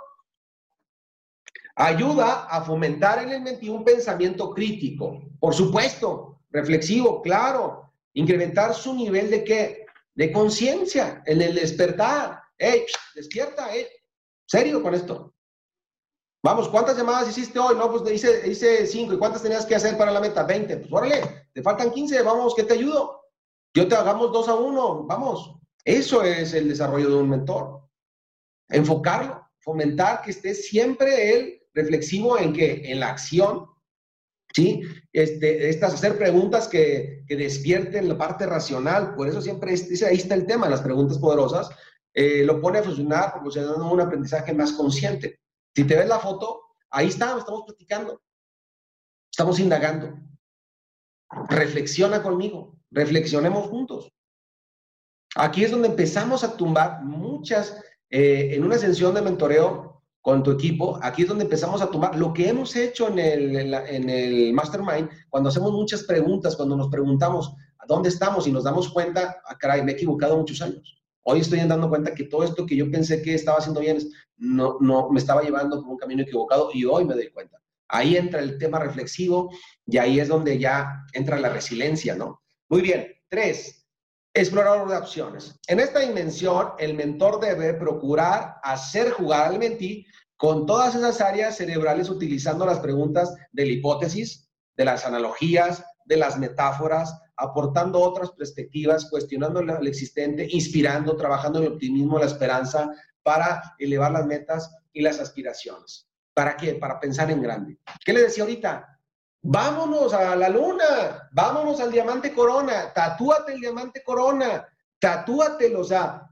[1.75, 8.93] Ayuda a fomentar en el mente un pensamiento crítico, por supuesto, reflexivo, claro, incrementar su
[8.93, 9.80] nivel de qué?
[10.15, 12.41] De conciencia, en el despertar.
[12.57, 12.85] ¡Ey!
[13.15, 13.89] Despierta, ¡eh!
[14.45, 15.33] Serio con esto.
[16.43, 17.75] Vamos, ¿cuántas llamadas hiciste hoy?
[17.75, 19.13] No, pues hice, cinco.
[19.13, 20.43] ¿Y cuántas tenías que hacer para la meta?
[20.43, 20.77] Veinte.
[20.77, 22.21] Pues órale, te faltan quince.
[22.23, 23.21] Vamos, ¿qué te ayudo?
[23.75, 25.03] Yo te hagamos dos a uno.
[25.03, 25.55] Vamos.
[25.85, 27.87] Eso es el desarrollo de un mentor.
[28.69, 33.67] Enfocarlo, fomentar que esté siempre él reflexivo en que en la acción
[34.55, 34.81] ¿sí?
[35.13, 40.17] Este, estas, hacer preguntas que, que, despierten la parte racional, por eso siempre es, ahí
[40.17, 41.69] está el tema, las preguntas poderosas,
[42.13, 45.39] eh, lo pone a funcionar proporcionando un aprendizaje más consciente.
[45.75, 48.21] Si te ves la foto, ahí está, estamos platicando,
[49.31, 50.19] estamos indagando.
[51.49, 54.11] Reflexiona conmigo, reflexionemos juntos.
[55.35, 59.90] Aquí es donde empezamos a tumbar muchas, eh, en una sesión de mentoreo,
[60.21, 63.55] con tu equipo, aquí es donde empezamos a tomar lo que hemos hecho en el,
[63.55, 67.55] en, el mastermind, cuando hacemos muchas preguntas, cuando nos preguntamos
[67.87, 71.01] dónde estamos y nos damos cuenta, ah, caray, me he equivocado muchos años.
[71.23, 73.97] Hoy estoy dando cuenta que todo esto que yo pensé que estaba haciendo bien,
[74.37, 77.57] no, no me estaba llevando por un camino equivocado y hoy me doy cuenta.
[77.87, 79.51] Ahí entra el tema reflexivo
[79.85, 82.41] y ahí es donde ya entra la resiliencia, ¿no?
[82.69, 83.07] Muy bien.
[83.27, 83.80] Tres,
[84.33, 85.59] Explorador de opciones.
[85.67, 90.05] En esta dimensión, el mentor debe procurar hacer jugar al mentí
[90.37, 96.15] con todas esas áreas cerebrales utilizando las preguntas de la hipótesis, de las analogías, de
[96.15, 102.89] las metáforas, aportando otras perspectivas, cuestionando lo existente, inspirando, trabajando el optimismo, la esperanza,
[103.23, 106.07] para elevar las metas y las aspiraciones.
[106.33, 106.75] ¿Para qué?
[106.75, 107.77] Para pensar en grande.
[108.05, 109.00] ¿Qué le decía ahorita?
[109.43, 114.67] Vámonos a la luna, vámonos al diamante corona, tatúate el diamante corona,
[114.99, 116.31] tatúatelo, o sea,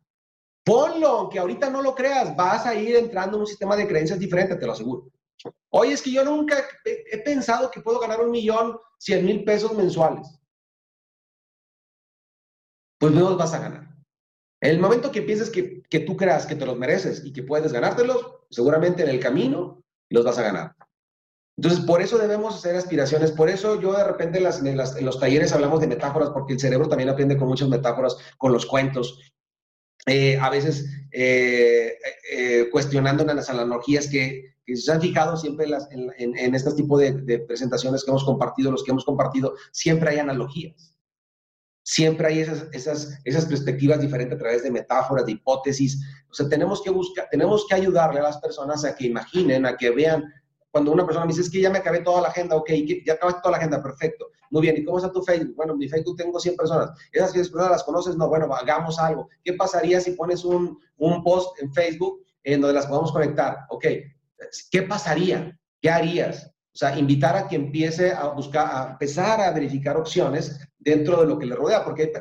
[0.63, 4.19] ponlo, aunque ahorita no lo creas, vas a ir entrando en un sistema de creencias
[4.19, 5.09] diferente, te lo aseguro.
[5.69, 9.73] Oye, es que yo nunca he, pensado que puedo ganar un millón, cien mil pesos
[9.73, 10.27] mensuales.
[12.99, 13.87] Pues no los vas a ganar.
[14.61, 17.43] En el momento que pienses que, que tú creas que te los mereces y que
[17.43, 20.75] puedes ganártelos, seguramente en el camino los vas a ganar.
[21.59, 23.33] Entonces, por eso debemos hacer aspiraciones.
[23.33, 27.09] Por eso yo de repente en, los talleres hablamos de metáforas, porque el cerebro también
[27.09, 29.19] aprende con muchas metáforas, con los cuentos.
[30.05, 31.97] Eh, a veces eh,
[32.31, 38.05] eh, cuestionando las analogías que, se han fijado siempre en, en, este tipo de, presentaciones
[38.05, 40.95] que hemos compartido, los que hemos compartido, siempre hay analogías.
[41.83, 45.99] Siempre hay esas, esas, esas perspectivas diferentes a través de metáforas, de hipótesis.
[46.29, 49.75] O sea, tenemos que buscar, tenemos que ayudarle a las personas a que imaginen, a
[49.75, 50.23] que vean
[50.71, 52.69] cuando una persona me dice, es que ya me acabé toda la agenda, ok,
[53.05, 54.27] ya acabaste toda la agenda, perfecto.
[54.51, 55.55] Muy bien, ¿y cómo está tu Facebook?
[55.55, 56.91] Bueno, mi Facebook tengo 100 personas.
[57.11, 58.15] ¿Esas 100 personas las conoces?
[58.15, 59.29] No, bueno, hagamos algo.
[59.43, 63.59] ¿Qué pasaría si pones un, un post en Facebook en donde las podamos conectar?
[63.69, 63.85] Ok,
[64.71, 65.57] ¿qué pasaría?
[65.81, 66.47] ¿Qué harías?
[66.47, 71.27] O sea, invitar a que empiece a buscar, a empezar a verificar opciones dentro de
[71.27, 72.11] lo que le rodea, porque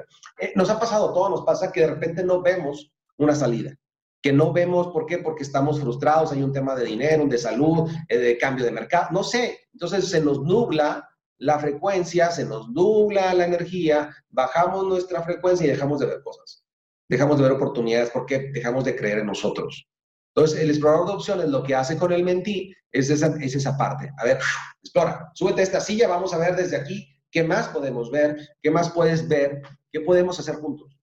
[0.41, 3.77] eh, nos ha pasado, todo nos pasa que de repente no vemos una salida
[4.23, 5.19] que no vemos, ¿por qué?
[5.19, 9.09] Porque estamos frustrados, hay un tema de dinero, de salud, eh, de cambio de mercado,
[9.13, 9.69] no sé.
[9.73, 15.71] Entonces se nos nubla la frecuencia, se nos nubla la energía, bajamos nuestra frecuencia y
[15.71, 16.65] dejamos de ver cosas.
[17.09, 19.89] Dejamos de ver oportunidades porque dejamos de creer en nosotros.
[20.35, 23.77] Entonces, el explorador de opciones lo que hace con el mentí es esa, es esa
[23.77, 24.11] parte.
[24.19, 24.39] A ver,
[24.83, 28.71] explora, súbete a esta silla, vamos a ver desde aquí qué más podemos ver, qué
[28.71, 30.98] más puedes ver, qué podemos hacer juntos.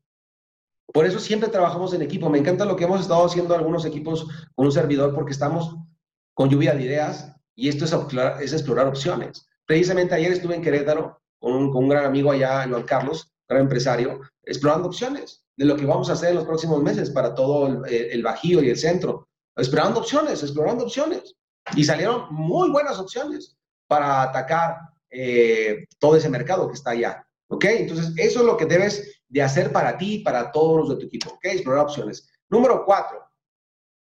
[0.94, 2.30] Por eso siempre trabajamos en equipo.
[2.30, 5.76] Me encanta lo que hemos estado haciendo algunos equipos con un servidor porque estamos
[6.34, 9.48] con lluvia de ideas y esto es explorar, es explorar opciones.
[9.66, 14.88] Precisamente ayer estuve en Querétaro con un, gran amigo allá, Juan Carlos, gran empresario, explorando
[14.88, 18.62] opciones de lo que vamos a hacer en los próximos meses para todo el, Bajío
[18.62, 19.30] y el centro.
[19.56, 21.36] Explorando opciones, explorando opciones.
[21.76, 24.78] Y salieron muy buenas opciones para atacar
[25.10, 27.25] eh, todo ese mercado que está allá.
[27.48, 27.66] ¿Ok?
[27.66, 30.96] Entonces, eso es lo que debes de hacer para ti y para todos los de
[30.98, 31.32] tu equipo.
[31.32, 31.46] ¿Ok?
[31.46, 32.30] Explorar opciones.
[32.50, 33.24] Número cuatro,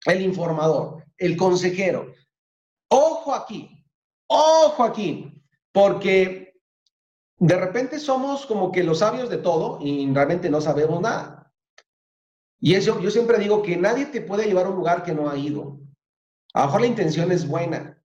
[0.06, 2.12] el informador, el consejero.
[2.88, 3.84] Ojo aquí,
[4.28, 6.54] ojo aquí, porque
[7.36, 11.52] de repente somos como que los sabios de todo y realmente no sabemos nada.
[12.60, 15.28] Y eso yo siempre digo que nadie te puede llevar a un lugar que no
[15.28, 15.78] ha ido.
[16.54, 17.97] A lo mejor la intención es buena,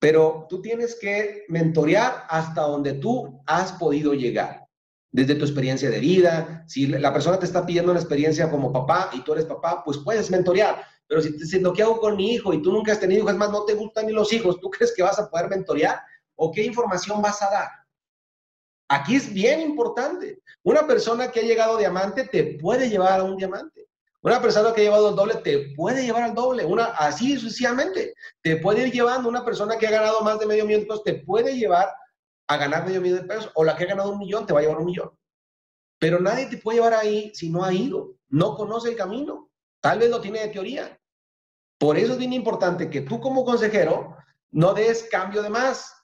[0.00, 4.66] pero tú tienes que mentorear hasta donde tú has podido llegar.
[5.12, 9.10] Desde tu experiencia de vida, si la persona te está pidiendo una experiencia como papá
[9.12, 10.82] y tú eres papá, pues puedes mentorear.
[11.06, 12.54] Pero si te diciendo, ¿qué hago con mi hijo?
[12.54, 14.94] Y tú nunca has tenido hijos, más, no te gustan ni los hijos, ¿tú crees
[14.94, 16.00] que vas a poder mentorear?
[16.34, 17.68] ¿O qué información vas a dar?
[18.88, 20.40] Aquí es bien importante.
[20.62, 23.89] Una persona que ha llegado diamante te puede llevar a un diamante.
[24.22, 28.14] Una persona que ha llevado el doble te puede llevar al doble, una así sucesivamente.
[28.42, 31.04] Te puede ir llevando una persona que ha ganado más de medio millón de pesos,
[31.04, 31.88] te puede llevar
[32.48, 34.58] a ganar medio millón de pesos, o la que ha ganado un millón te va
[34.58, 35.10] a llevar un millón.
[35.98, 39.98] Pero nadie te puede llevar ahí si no ha ido, no conoce el camino, tal
[39.98, 40.98] vez lo tiene de teoría.
[41.78, 44.16] Por eso es bien importante que tú como consejero
[44.50, 45.94] no des cambio de más,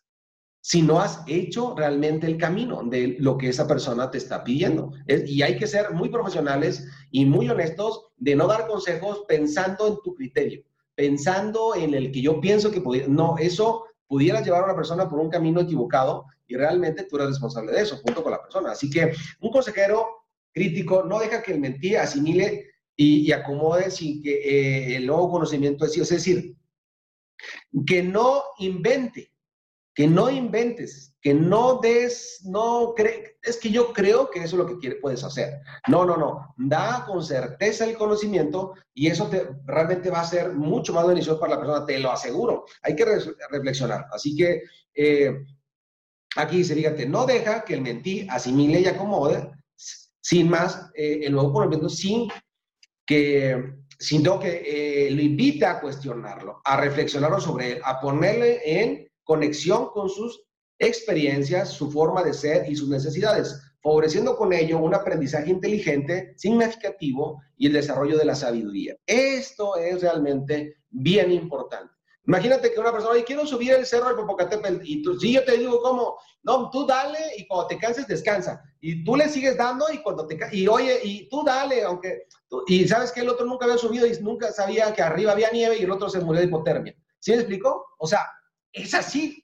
[0.67, 4.91] si no has hecho realmente el camino de lo que esa persona te está pidiendo.
[5.07, 9.99] y hay que ser muy profesionales y muy honestos de no dar consejos pensando en
[10.03, 10.65] tu criterio,
[10.97, 13.07] pensando en el que yo pienso que pudiera.
[13.07, 17.29] No, eso pudiera llevar a una persona por un camino equivocado y realmente tú eres
[17.29, 18.73] responsable de eso, junto con la persona.
[18.73, 24.33] Así que un consejero crítico no deja que el mentir asimile y, acomode sin que
[24.33, 26.57] eh, el nuevo conocimiento es, es decir,
[27.87, 29.31] que no invente,
[29.97, 34.63] que no inventes, que no des, no cre es que yo creo que eso es
[34.63, 35.61] lo que quiere, puedes hacer.
[35.89, 40.53] No, no, no, da con certeza el conocimiento y eso te, realmente va a ser
[40.53, 42.67] mucho más beneficioso para la persona, te lo aseguro.
[42.83, 43.07] Hay que
[43.51, 44.05] reflexionar.
[44.13, 45.35] Así que eh,
[46.37, 49.51] aquí dice, fíjate, no deja que el mentí asimile y acomode
[50.21, 52.29] sin más eh, el nuevo conocimiento, sin
[53.07, 59.06] que, sino que eh, lo invita a cuestionarlo, a reflexionarlo sobre él, a ponerle en
[59.27, 60.41] conexión con sus
[60.79, 67.43] experiencias, su forma de ser y sus necesidades, favoreciendo con ello un aprendizaje inteligente, significativo
[67.57, 68.97] y el desarrollo de la sabiduría.
[69.05, 71.93] Esto es realmente bien importante.
[72.27, 75.45] Imagínate que una persona, oye, quiero subir el cerro del Popocatépetl, y tú, sí, yo
[75.45, 78.61] te digo cómo, no, tú dale y cuando te canses, descansa.
[78.81, 82.27] Y tú le sigues dando y cuando te, y oye, y tú dale, aunque,
[82.67, 85.79] y sabes que el otro nunca había subido y nunca sabía que arriba había nieve
[85.79, 86.97] y el otro se murió de hipotermia.
[87.21, 87.85] ¿Sí me explicó?
[87.99, 88.27] O sea,
[88.77, 89.43] es así,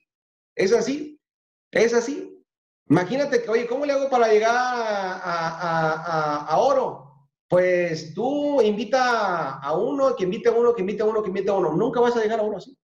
[0.55, 1.18] es así,
[1.71, 2.45] es así.
[2.88, 7.31] Imagínate que, oye, ¿cómo le hago para llegar a, oro?
[7.49, 11.51] Pues tú invita a uno, que invite a uno, que invite a uno, que invite
[11.51, 11.73] a uno.
[11.73, 12.77] Nunca vas a llegar a oro así.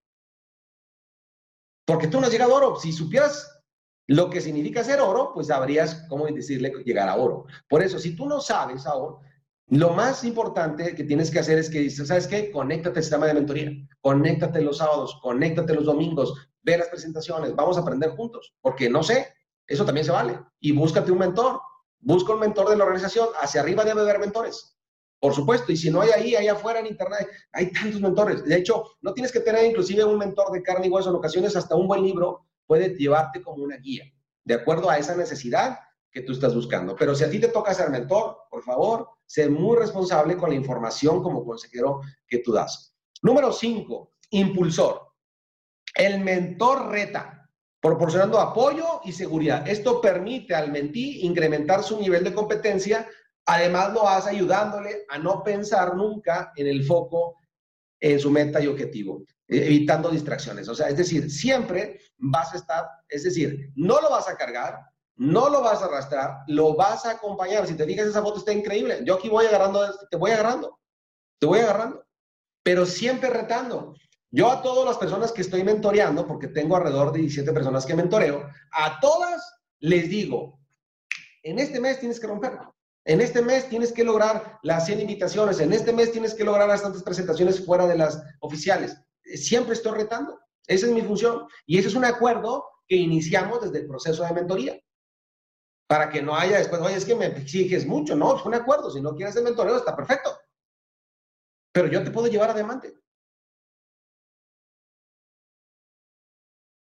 [1.85, 2.79] Porque tú no has llegado a oro.
[2.79, 3.61] Si supieras
[4.07, 7.45] lo que significa ser oro, pues sabrías cómo decirle llegar a oro.
[7.67, 9.21] Por eso, si tú no sabes a oro,
[9.69, 12.51] lo más importante que tienes que hacer es que dices, ¿sabes qué?
[12.51, 17.77] Conéctate al sistema de mentoría, conéctate los sábados, conéctate los domingos, ve las presentaciones, vamos
[17.77, 19.27] a aprender juntos, porque no sé,
[19.67, 20.39] eso también se vale.
[20.59, 21.59] Y búscate un mentor,
[22.01, 23.27] Busca un mentor de la organización.
[23.41, 24.77] Hacia arriba debe haber mentores.
[25.19, 28.45] Por supuesto, y si no hay ahí, ahí afuera en Internet, hay tantos mentores.
[28.45, 31.09] De hecho, no tienes que tener inclusive un mentor de carne y hueso.
[31.09, 34.05] En ocasiones, hasta un buen libro puede llevarte como una guía,
[34.45, 35.77] de acuerdo a esa necesidad
[36.09, 36.95] que tú estás buscando.
[36.95, 40.55] Pero si a ti te toca ser mentor, por favor, sé muy responsable con la
[40.55, 42.95] información como consejero que tú das.
[43.21, 45.13] Número cinco, impulsor.
[45.93, 47.47] El mentor reta
[47.79, 49.67] proporcionando apoyo y seguridad.
[49.67, 53.07] Esto permite al mentí incrementar su nivel de competencia,
[53.45, 57.35] además lo hace ayudándole a no pensar nunca en el foco,
[57.99, 60.67] en su meta y objetivo, evitando distracciones.
[60.67, 64.88] O sea, es decir, siempre vas a estar, es decir, no lo vas a cargar,
[65.19, 67.67] no lo vas a arrastrar, lo vas a acompañar.
[67.67, 69.01] Si te fijas, esa foto está increíble.
[69.03, 70.79] Yo aquí voy agarrando, te voy agarrando,
[71.37, 72.05] te voy agarrando,
[72.63, 73.95] pero siempre retando.
[74.31, 77.95] Yo a todas las personas que estoy mentoreando, porque tengo alrededor de 17 personas que
[77.95, 79.41] mentoreo, a todas
[79.79, 80.57] les digo,
[81.43, 82.73] en este mes tienes que romperlo.
[83.03, 85.59] En este mes tienes que lograr las 100 invitaciones.
[85.59, 88.95] En este mes tienes que lograr las tantas presentaciones fuera de las oficiales.
[89.23, 90.39] Siempre estoy retando.
[90.65, 91.45] Esa es mi función.
[91.65, 94.79] Y ese es un acuerdo que iniciamos desde el proceso de mentoría.
[95.89, 98.15] Para que no haya después, oye, es que me exiges mucho.
[98.15, 98.91] No, es un acuerdo.
[98.91, 100.29] Si no quieres el mentoreo, está perfecto.
[101.73, 102.93] Pero yo te puedo llevar a diamante.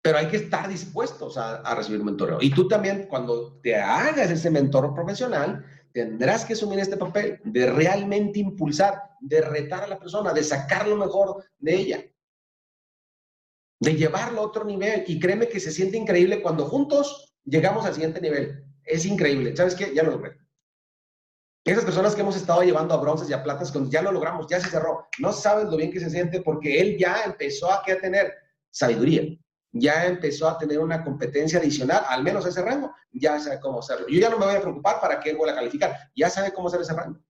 [0.02, 2.38] pero hay que estar dispuestos a, a recibir mentoreo.
[2.40, 7.70] Y tú también, cuando te hagas ese mentor profesional, tendrás que asumir este papel de
[7.70, 12.04] realmente impulsar, de retar a la persona, de sacar lo mejor de ella,
[13.80, 15.04] de llevarlo a otro nivel.
[15.06, 18.69] Y créeme que se siente increíble cuando juntos llegamos al siguiente nivel.
[18.84, 19.56] Es increíble.
[19.56, 19.92] ¿Sabes qué?
[19.94, 20.38] Ya lo logré.
[21.64, 24.60] Esas personas que hemos estado llevando a bronces y a platas, ya lo logramos, ya
[24.60, 25.06] se cerró.
[25.18, 28.32] No sabes lo bien que se siente porque él ya empezó a, tener
[28.70, 29.22] sabiduría
[29.72, 34.08] ya empezó a tener una competencia adicional, al menos ese rango, ya sabe cómo hacerlo.
[34.08, 36.52] Yo ya no me voy a preocupar para que él vuelva a calificar, ya sabe
[36.52, 37.20] cómo hacer ese rango.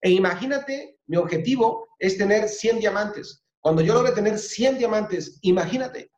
[0.00, 3.44] E imagínate, mi objetivo es tener 100 diamantes.
[3.60, 6.10] Cuando yo logre tener 100 diamantes, imagínate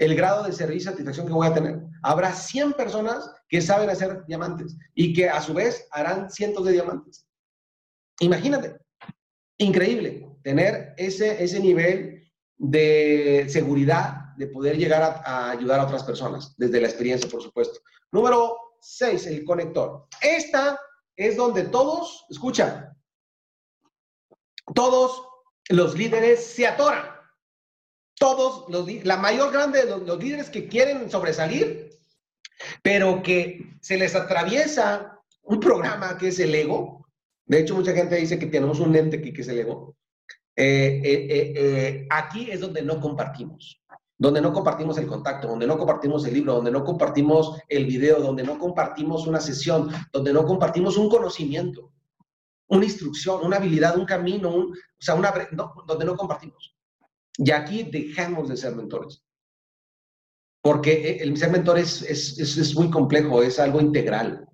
[0.00, 1.78] el grado de servicio y satisfacción que voy a tener.
[2.02, 6.72] Habrá 100 personas que saben hacer diamantes y que a su vez harán cientos de
[6.72, 7.26] diamantes.
[8.20, 8.78] Imagínate,
[9.58, 16.54] increíble tener ese, ese nivel de seguridad de poder llegar a, ayudar a otras personas,
[16.56, 17.80] desde la experiencia, por supuesto.
[18.10, 20.06] Número 6, el conector.
[20.22, 20.80] Esta
[21.14, 22.96] es donde todos, escucha,
[24.74, 25.28] todos
[25.68, 27.19] los líderes se atoran.
[28.20, 31.88] Todos los, la mayor grande de los líderes que quieren sobresalir,
[32.82, 37.06] pero que se les atraviesa un programa que es el ego.
[37.46, 39.96] De hecho, mucha gente dice que tenemos un ente que, es el ego.
[40.54, 43.80] Eh, eh, eh, aquí es donde no compartimos
[44.20, 48.20] donde no compartimos el contacto, donde no compartimos el libro, donde no compartimos el video,
[48.20, 51.90] donde no compartimos una sesión, donde no compartimos un conocimiento,
[52.68, 55.32] una instrucción, una habilidad, un camino, o sea, una,
[55.86, 56.76] donde no compartimos.
[57.36, 59.22] Y aquí dejamos de ser mentores.
[60.62, 64.46] Porque el ser mentor es, es, es muy complejo, es algo integral.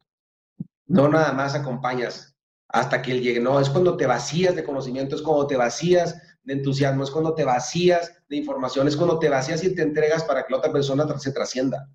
[0.86, 2.36] No nada más acompañas
[2.68, 6.20] hasta que él llegue, no, es cuando te vacías de conocimiento, es cuando te vacías
[6.42, 10.24] de entusiasmo, es cuando te vacías de información, es cuando te vacías y te entregas
[10.24, 11.88] para que la otra persona se trascienda.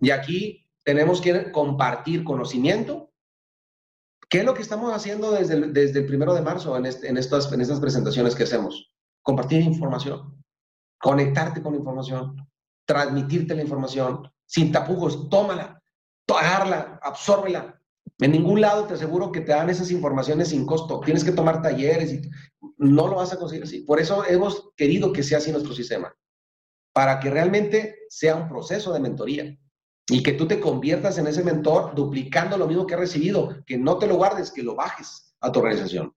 [0.00, 3.10] Y aquí tenemos que compartir conocimiento.
[4.28, 7.08] ¿Qué es lo que estamos haciendo desde el, desde el primero de marzo en, este,
[7.08, 8.92] en, estas, en estas presentaciones que hacemos?
[9.22, 10.42] Compartir información,
[10.98, 12.36] conectarte con información,
[12.86, 15.82] transmitirte la información, sin tapujos, tómala,
[16.26, 17.78] agárrala, absórbela,
[18.20, 21.00] en ningún lado te aseguro que te dan esas informaciones sin costo.
[21.00, 22.22] Tienes que tomar talleres y
[22.78, 23.82] no lo vas a conseguir así.
[23.82, 26.12] Por eso hemos querido que sea así nuestro sistema,
[26.92, 29.56] para que realmente sea un proceso de mentoría
[30.08, 33.78] y que tú te conviertas en ese mentor duplicando lo mismo que has recibido, que
[33.78, 36.12] no te lo guardes, que lo bajes a tu organización.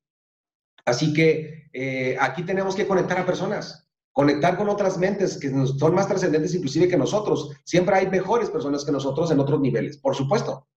[0.85, 5.95] Así que eh, aquí tenemos que conectar a personas, conectar con otras mentes que son
[5.95, 7.51] más trascendentes inclusive que nosotros.
[7.63, 10.67] Siempre hay mejores personas que nosotros en otros niveles, por supuesto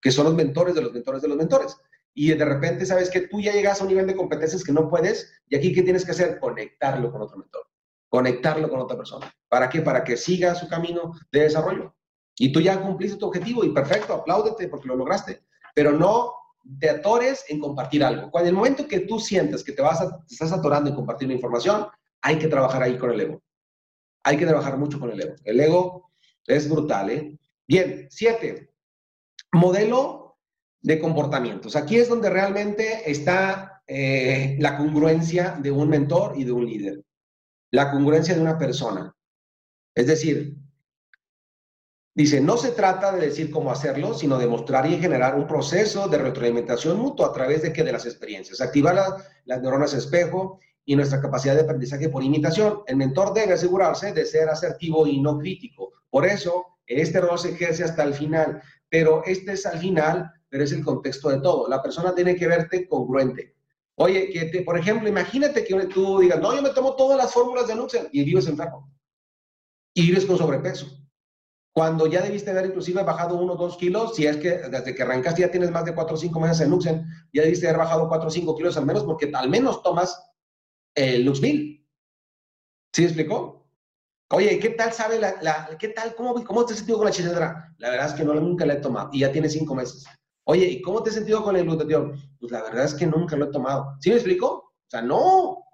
[0.00, 1.76] que son los mentores de los mentores de los mentores.
[2.14, 4.88] Y de repente sabes que tú ya llegas a un nivel de competencias que no
[4.88, 6.38] puedes, y aquí ¿qué tienes que hacer?
[6.38, 7.66] Conectarlo con otro mentor,
[8.08, 9.32] conectarlo con otra persona.
[9.48, 9.82] ¿Para qué?
[9.82, 11.94] Para que siga su camino de desarrollo.
[12.36, 15.44] Y tú ya cumpliste tu objetivo y perfecto, apláudete porque lo lograste.
[15.74, 16.32] Pero no
[16.78, 18.30] te atores en compartir algo.
[18.30, 21.26] Cuando el momento que tú sientes que te, vas a, te estás atorando en compartir
[21.26, 21.86] una información,
[22.22, 23.42] hay que trabajar ahí con el ego.
[24.24, 25.34] Hay que trabajar mucho con el ego.
[25.44, 26.10] El ego
[26.46, 27.38] es brutal, ¿eh?
[27.66, 28.70] Bien, siete,
[29.52, 30.38] Modelo
[30.82, 31.74] de comportamientos.
[31.74, 37.02] Aquí es donde realmente está eh, la congruencia de un mentor y de un líder.
[37.70, 39.14] La congruencia de una persona.
[39.94, 40.54] Es decir,
[42.22, 46.08] dice, no se trata de decir cómo hacerlo, sino de mostrar y generar un proceso
[46.08, 48.60] de retroalimentación mutua a través de que de las experiencias.
[48.60, 48.94] Activar
[49.44, 52.80] las neuronas espejo y nuestra capacidad de aprendizaje por imitación.
[52.86, 55.92] El mentor debe asegurarse de ser asertivo y no crítico.
[56.10, 60.64] Por eso, este rol se ejerce hasta el final pero este es al final, pero
[60.64, 61.68] es el contexto de todo.
[61.68, 63.54] La persona tiene que verte congruente.
[63.96, 67.32] Oye, que te, por ejemplo, imagínate que tú digas, no, yo me tomo todas las
[67.32, 68.90] fórmulas de Nuxen y vives enfermo.
[69.94, 70.86] Y vives con sobrepeso.
[71.78, 75.02] Cuando ya debiste haber inclusive bajado uno o dos kilos, si es que desde que
[75.04, 78.08] arrancaste ya tienes más de cuatro o cinco meses en Nuxen, ya debiste haber bajado
[78.08, 80.20] cuatro o cinco kilos al menos, porque al menos tomas
[80.96, 81.86] el Luxville.
[82.92, 83.70] ¿Sí explicó?
[84.30, 87.72] Oye, ¿qué tal sabe la, qué tal, cómo, cómo te has sentido con la chisendra?
[87.78, 90.04] La verdad es que no, nunca la he tomado y ya tiene cinco meses.
[90.46, 92.20] Oye, ¿y cómo te has sentido con el glutatión?
[92.40, 93.94] Pues la verdad es que nunca lo he tomado.
[94.00, 94.48] ¿Sí me explico?
[94.48, 95.64] O sea, no,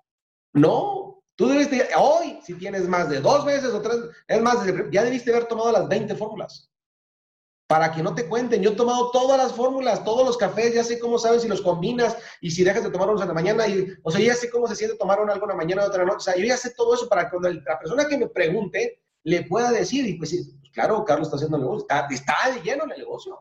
[0.53, 1.04] no.
[1.37, 3.97] Tú debiste, hoy, si tienes más de dos meses o tres,
[4.29, 4.59] es más,
[4.93, 6.71] ya debiste haber tomado las 20 fórmulas
[7.67, 8.63] para que no te cuenten.
[8.63, 11.63] Yo he tomado todas las fórmulas, todos los cafés, ya sé cómo sabes si los
[11.63, 13.67] combinas y si dejas de tomarlos en la mañana.
[13.67, 16.17] Y, o sea, ya sé cómo se siente tomar una alguna mañana y otra noche.
[16.17, 19.03] O sea, yo ya sé todo eso para que cuando la persona que me pregunte
[19.25, 20.07] le pueda decir.
[20.07, 20.31] Y pues,
[20.61, 23.41] pues claro, Carlos está haciendo negocio, está, está lleno el negocio.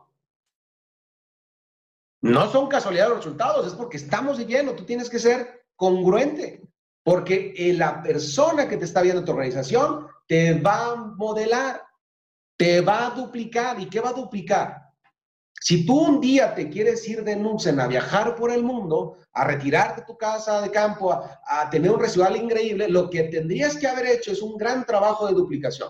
[2.22, 4.72] No son casualidad los resultados, es porque estamos de lleno.
[4.72, 6.62] Tú tienes que ser congruente.
[7.04, 11.82] Porque eh, la persona que te está viendo tu organización te va a modelar,
[12.56, 13.78] te va a duplicar.
[13.78, 14.84] ¿Y qué va a duplicar?
[15.60, 19.44] Si tú un día te quieres ir de Nutzen a viajar por el mundo, a
[19.44, 23.86] retirarte de tu casa de campo, a, tener un residual increíble, lo que tendrías que
[23.86, 25.88] haber hecho es un gran trabajo de duplicación,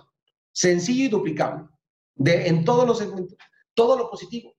[0.53, 1.67] sencillo y duplicable,
[2.15, 3.37] de, en todos los segmentos,
[3.75, 4.55] todo lo positivo,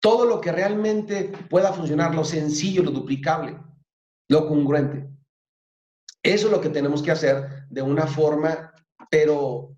[0.00, 3.58] todo lo que realmente pueda funcionar, lo sencillo, lo duplicable,
[4.28, 5.06] lo congruente.
[6.22, 8.72] Eso es lo que tenemos que hacer de una forma,
[9.10, 9.76] pero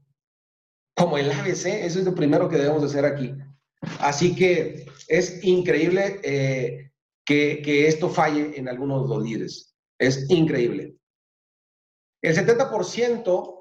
[0.97, 3.35] como el ABC, eso es lo primero que debemos de hacer aquí.
[4.01, 6.91] Así que es increíble eh,
[7.25, 9.75] que, esto falle en algunos de los líderes.
[9.99, 10.97] Es increíble.
[12.23, 13.57] El 70%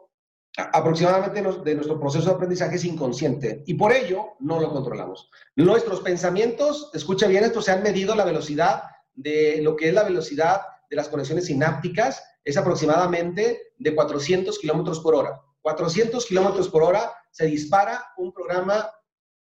[0.58, 5.30] aproximadamente de nuestro proceso de aprendizaje es inconsciente y por ello no lo controlamos.
[5.56, 10.04] Nuestros pensamientos, escucha bien esto, se han medido la velocidad de lo que es la
[10.04, 15.42] velocidad de las conexiones sinápticas, es aproximadamente de 400 kilómetros por hora.
[15.62, 18.90] 400 kilómetros por hora se dispara un programa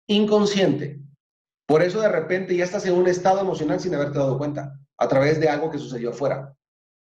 [0.07, 1.01] inconsciente.
[1.67, 5.09] Por eso de repente ya estás en un estado emocional sin haberte dado cuenta, a
[5.09, 6.55] través de algo que sucedió afuera,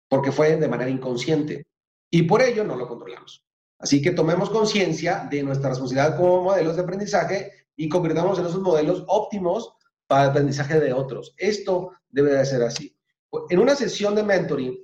[0.08, 1.66] porque fue de manera inconsciente.
[2.10, 3.44] Y por ello no lo controlamos.
[3.78, 8.60] Así que tomemos conciencia de nuestra responsabilidad como modelos de aprendizaje y convirtamos en esos
[8.60, 9.72] modelos óptimos
[10.06, 11.34] para el aprendizaje de otros.
[11.38, 12.94] Esto debe de ser así.
[13.48, 14.76] En una sesión de mentoring,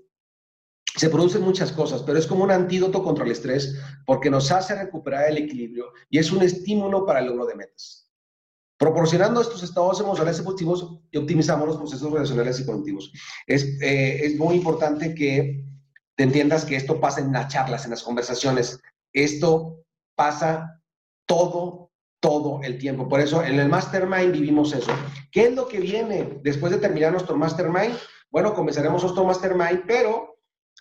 [0.97, 4.75] se producen muchas cosas, pero es como un antídoto contra el estrés porque nos hace
[4.75, 8.11] recuperar el equilibrio y es un estímulo para el logro de metas.
[8.79, 13.13] Proporcionando estos estados emocionales positivos y optimizamos los procesos relacionales y cognitivos.
[13.47, 15.65] Es, eh, es muy importante que
[16.15, 18.81] te entiendas que esto pasa en las charlas, en las conversaciones.
[19.13, 19.83] Esto
[20.15, 20.83] pasa
[21.27, 21.91] todo,
[22.21, 23.09] todo el tiempo.
[23.09, 24.93] Por eso en el Mastermind vivimos eso.
[25.31, 27.97] ¿Qué es lo que viene después de terminar nuestro Mastermind?
[28.31, 30.36] Bueno, comenzaremos nuestro Mastermind, pero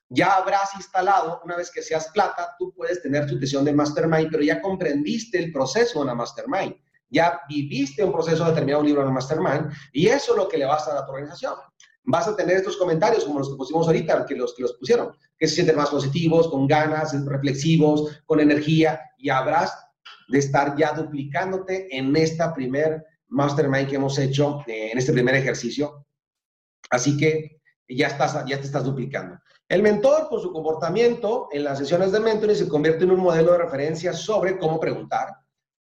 [0.10, 4.30] ya habrás instalado, una vez que seas plata, tú puedes tener tu sesión de mastermind,
[4.32, 6.76] pero ya comprendiste el proceso de una mastermind.
[7.10, 10.48] Ya viviste un proceso de terminar un libro en una mastermind y eso es lo
[10.48, 11.56] que le vas a dar a tu organización.
[12.04, 15.12] Vas a tener estos comentarios como los que pusimos ahorita, que los que los pusieron,
[15.38, 19.76] que se sienten más positivos, con ganas, reflexivos, con energía y habrás
[20.28, 25.36] de estar ya duplicándote en esta primer mastermind que hemos hecho, eh, en este primer
[25.36, 26.06] ejercicio.
[26.90, 29.40] Así que ya, estás, ya te estás duplicando.
[29.68, 33.54] El mentor, con su comportamiento en las sesiones de mentoring, se convierte en un modelo
[33.54, 35.30] de referencia sobre cómo preguntar,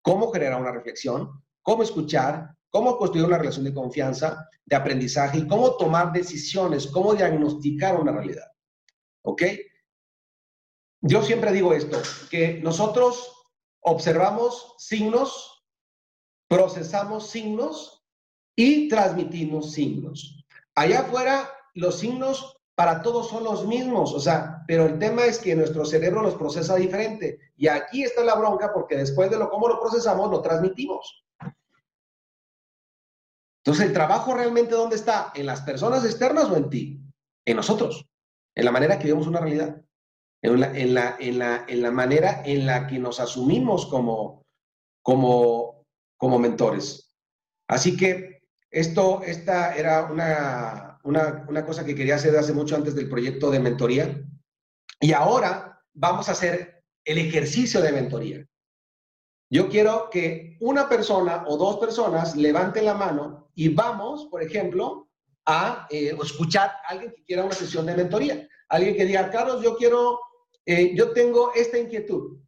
[0.02, 5.48] cómo generar una reflexión, cómo escuchar, cómo construir una relación de confianza, de aprendizaje y
[5.48, 8.46] cómo tomar decisiones, cómo diagnosticar una realidad.
[9.22, 9.42] ¿Ok?
[11.02, 12.00] Yo siempre digo esto,
[12.30, 13.32] que nosotros
[13.80, 15.64] observamos signos,
[16.48, 18.04] procesamos signos
[18.54, 20.44] y transmitimos signos.
[20.74, 25.38] Allá afuera, los signos para todos son los mismos, o sea, pero el tema es
[25.38, 27.38] que nuestro cerebro los procesa diferente.
[27.56, 31.24] Y aquí está la bronca porque después de lo cómo lo procesamos, lo transmitimos.
[33.62, 35.32] Entonces, ¿el trabajo realmente dónde está?
[35.34, 37.00] ¿En las personas externas o en ti?
[37.44, 38.06] En nosotros,
[38.54, 39.82] en la manera que vemos una realidad,
[40.42, 44.46] en la, en la, en la, en la manera en la que nos asumimos como,
[45.02, 45.84] como,
[46.16, 47.14] como mentores.
[47.68, 48.40] Así que
[48.70, 53.60] esto, esta era una, una, cosa que quería hacer hace mucho antes del proyecto de
[53.60, 54.22] mentoría.
[55.00, 58.46] Y ahora vamos a hacer el ejercicio de mentoría.
[59.50, 65.08] Yo quiero que una persona o dos personas levanten la mano y vamos, por ejemplo,
[65.46, 68.48] a eh, escuchar a alguien que quiera una sesión de mentoría.
[68.68, 70.20] Alguien que diga, Carlos, yo quiero,
[70.64, 72.38] eh, yo tengo esta inquietud.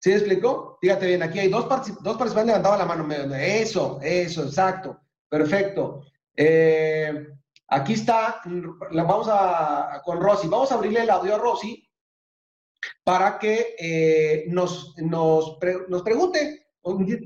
[0.00, 0.76] ¿Sí me explicó?
[0.82, 3.08] Fíjate bien, aquí hay dos, dos participantes levantado la mano.
[3.36, 5.00] Eso, eso, exacto.
[5.30, 6.04] Perfecto.
[6.36, 7.26] Eh,
[7.68, 8.40] Aquí está,
[8.90, 11.88] la vamos a, con Rosy, vamos a abrirle el audio a Rosy
[13.02, 15.58] para que eh, nos, nos,
[15.88, 16.66] nos pregunte,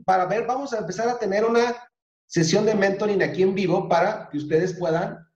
[0.04, 1.74] para ver, vamos a empezar a tener una
[2.26, 5.26] sesión de mentoring aquí en vivo para que ustedes puedan,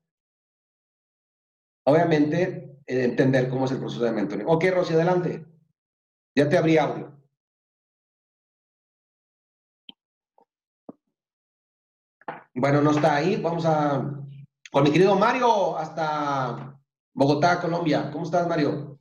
[1.84, 4.46] obviamente, entender cómo es el proceso de mentoring.
[4.48, 5.44] Ok, Rosy, adelante.
[6.36, 7.12] Ya te abrí audio.
[12.54, 13.36] Bueno, no está ahí.
[13.40, 14.22] Vamos a
[14.72, 16.80] con mi querido Mario hasta
[17.12, 18.08] Bogotá, Colombia.
[18.10, 18.98] ¿Cómo estás, Mario?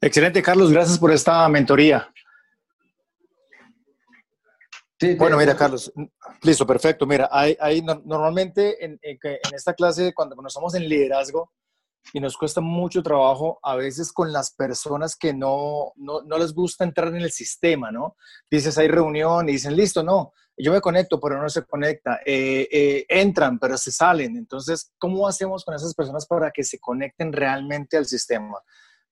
[0.00, 0.70] Excelente, Carlos.
[0.70, 2.08] Gracias por esta mentoría.
[5.18, 5.92] bueno, mira, Carlos,
[6.42, 7.04] listo, perfecto.
[7.04, 9.00] Mira, hay, normalmente en,
[9.52, 11.50] esta clase, cuando, estamos en liderazgo,
[12.12, 16.54] y nos cuesta mucho trabajo a veces con las personas que no, no, no les
[16.54, 18.16] gusta entrar en el sistema, ¿no?
[18.48, 22.20] Dices, hay reunión y dicen, listo, no, yo me conecto, pero no se conecta.
[22.24, 24.36] Eh, eh, entran, pero se salen.
[24.36, 28.58] Entonces, ¿cómo hacemos con esas personas para que se conecten realmente al sistema?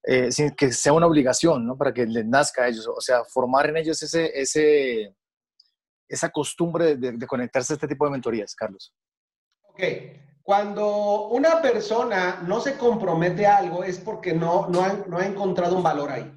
[0.02, 1.76] Eh, sin que sea una obligación, ¿no?
[1.76, 2.86] Para que les nazca a ellos.
[2.88, 5.14] O sea, formar en ellos ese, ese,
[6.08, 8.94] esa costumbre de, de conectarse a este tipo de mentorías, Carlos.
[9.62, 9.82] Ok.
[10.42, 15.26] Cuando una persona no se compromete a algo es porque no, no, ha, no ha
[15.26, 16.32] encontrado un valor ahí.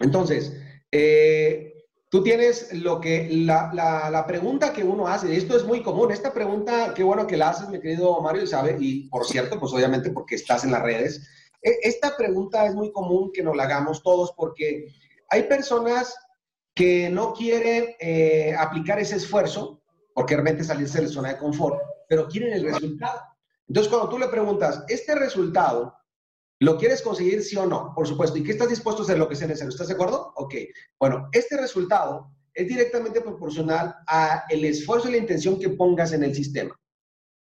[0.00, 0.60] Entonces,
[0.90, 1.71] eh,
[2.12, 6.12] tú tienes lo que, la, la, la, pregunta que uno hace, esto es muy común,
[6.12, 9.58] esta pregunta, qué bueno que la haces, mi querido Mario, y sabe, y por cierto,
[9.58, 11.26] pues obviamente porque estás en las redes,
[11.62, 14.88] e, esta pregunta es muy común que nos la hagamos todos porque
[15.30, 16.14] hay personas
[16.74, 19.80] que no quieren eh, aplicar ese esfuerzo,
[20.14, 23.22] porque realmente salirse de la zona de confort, pero quieren el resultado.
[23.66, 25.94] Entonces, cuando tú le preguntas, ¿este resultado
[26.62, 27.92] lo quieres conseguir sí o no?
[27.94, 28.38] Por supuesto.
[28.38, 29.70] ¿Y qué estás dispuesto a hacer lo que sea necesario?
[29.70, 30.32] ¿Estás de acuerdo?
[30.36, 30.54] Ok.
[30.98, 36.22] Bueno, este resultado es directamente proporcional a el esfuerzo y la intención que pongas en
[36.22, 36.78] el sistema.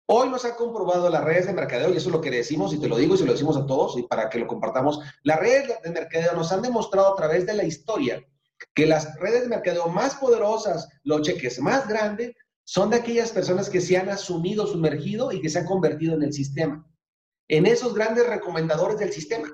[0.09, 2.79] Hoy nos ha comprobado las redes de mercadeo, y eso es lo que decimos, y
[2.79, 5.39] te lo digo y se lo decimos a todos, y para que lo compartamos, las
[5.39, 8.23] redes de mercadeo nos han demostrado a través de la historia
[8.73, 13.69] que las redes de mercadeo más poderosas, los cheques más grandes, son de aquellas personas
[13.69, 16.85] que se han asumido sumergido y que se han convertido en el sistema,
[17.47, 19.47] en esos grandes recomendadores del sistema.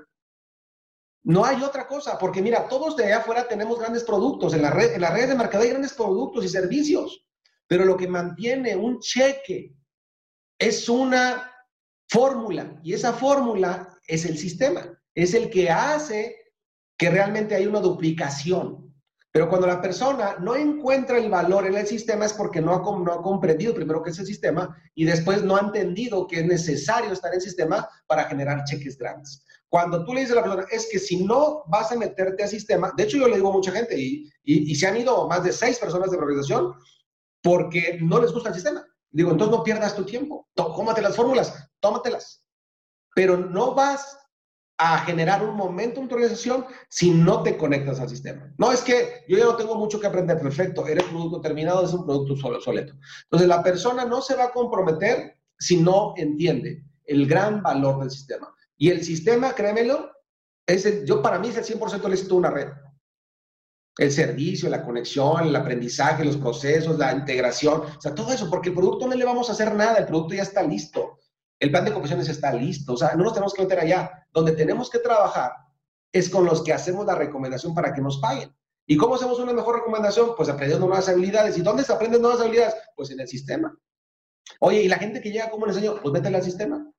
[1.24, 4.70] No hay otra cosa, porque mira, todos de allá afuera tenemos grandes productos, en la
[4.70, 7.26] red, en la red de mercado hay grandes productos y servicios,
[7.66, 9.74] pero lo que mantiene un cheque
[10.58, 11.50] es una
[12.08, 16.36] fórmula y esa fórmula es el sistema, es el que hace
[16.98, 18.83] que realmente hay una duplicación.
[19.34, 22.78] Pero cuando la persona no encuentra el valor en el sistema es porque no ha,
[22.78, 26.46] no ha comprendido primero qué es el sistema y después no ha entendido que es
[26.46, 29.44] necesario estar en el sistema para generar cheques grandes.
[29.68, 32.48] Cuando tú le dices a la persona, es que si no vas a meterte al
[32.48, 35.26] sistema, de hecho yo le digo a mucha gente y, y, y se han ido
[35.26, 36.72] más de seis personas de organización
[37.42, 38.86] porque no les gusta el sistema.
[39.10, 42.46] Digo, entonces no pierdas tu tiempo, tómate las fórmulas, tómatelas.
[43.16, 44.16] Pero no vas
[44.76, 48.52] a generar un momento en tu organización si no te conectas al sistema.
[48.58, 51.92] No es que yo ya no tengo mucho que aprender, perfecto, eres producto terminado, es
[51.92, 52.94] un producto obsoleto.
[53.24, 58.10] Entonces la persona no se va a comprometer si no entiende el gran valor del
[58.10, 58.52] sistema.
[58.76, 60.10] Y el sistema, créemelo,
[60.66, 62.68] es el, yo para mí es el 100% éxito de una red.
[63.96, 68.70] El servicio, la conexión, el aprendizaje, los procesos, la integración, o sea, todo eso, porque
[68.70, 71.20] el producto no le vamos a hacer nada, el producto ya está listo.
[71.60, 74.23] El plan de confesiones está listo, o sea, no nos tenemos que meter allá.
[74.34, 75.52] Donde tenemos que trabajar
[76.12, 78.54] es con los que hacemos la recomendación para que nos paguen.
[78.86, 80.34] ¿Y cómo hacemos una mejor recomendación?
[80.36, 81.56] Pues aprendiendo nuevas habilidades.
[81.56, 82.74] ¿Y dónde se aprenden nuevas habilidades?
[82.96, 83.74] Pues en el sistema.
[84.60, 86.00] Oye, ¿y la gente que llega, cómo le enseño?
[86.02, 86.92] Pues métela al sistema.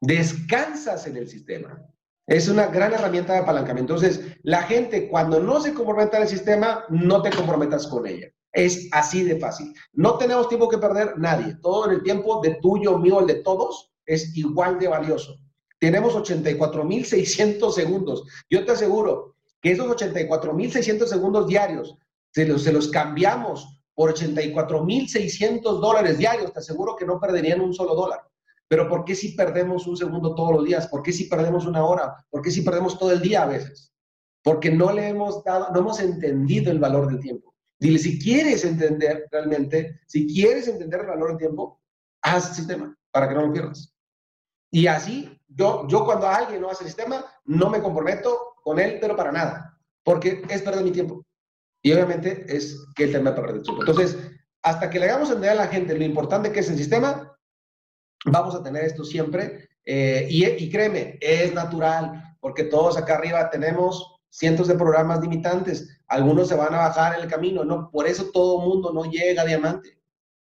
[0.00, 1.82] Descansas en el sistema.
[2.26, 3.94] Es una gran herramienta de apalancamiento.
[3.94, 8.28] Entonces, la gente cuando no se compromete al sistema, no te comprometas con ella.
[8.52, 9.74] Es así de fácil.
[9.92, 11.56] No tenemos tiempo que perder nadie.
[11.62, 15.38] Todo el tiempo de tuyo, mío, el de todos, es igual de valioso.
[15.84, 18.24] Tenemos 84.600 segundos.
[18.48, 21.98] Yo te aseguro que esos 84.600 segundos diarios,
[22.32, 27.74] se los, se los cambiamos por 84.600 dólares diarios, te aseguro que no perderían un
[27.74, 28.20] solo dólar.
[28.66, 30.88] Pero ¿por qué si perdemos un segundo todos los días?
[30.88, 32.16] ¿Por qué si perdemos una hora?
[32.30, 33.92] ¿Por qué si perdemos todo el día a veces?
[34.42, 37.54] Porque no le hemos dado, no hemos entendido el valor del tiempo.
[37.78, 41.82] Dile, si quieres entender realmente, si quieres entender el valor del tiempo,
[42.22, 43.93] haz el sistema para que no lo pierdas.
[44.74, 48.98] Y así, yo, yo cuando alguien no hace el sistema, no me comprometo con él,
[49.00, 51.24] pero para nada, porque es perder mi tiempo.
[51.80, 53.82] Y obviamente es que el tema perder el tiempo.
[53.82, 54.18] Entonces,
[54.62, 57.38] hasta que le hagamos entender a la gente lo importante que es el sistema,
[58.24, 59.68] vamos a tener esto siempre.
[59.84, 66.00] Eh, y, y créeme, es natural, porque todos acá arriba tenemos cientos de programas limitantes.
[66.08, 67.92] Algunos se van a bajar en el camino, ¿no?
[67.92, 70.00] Por eso todo mundo no llega a diamante.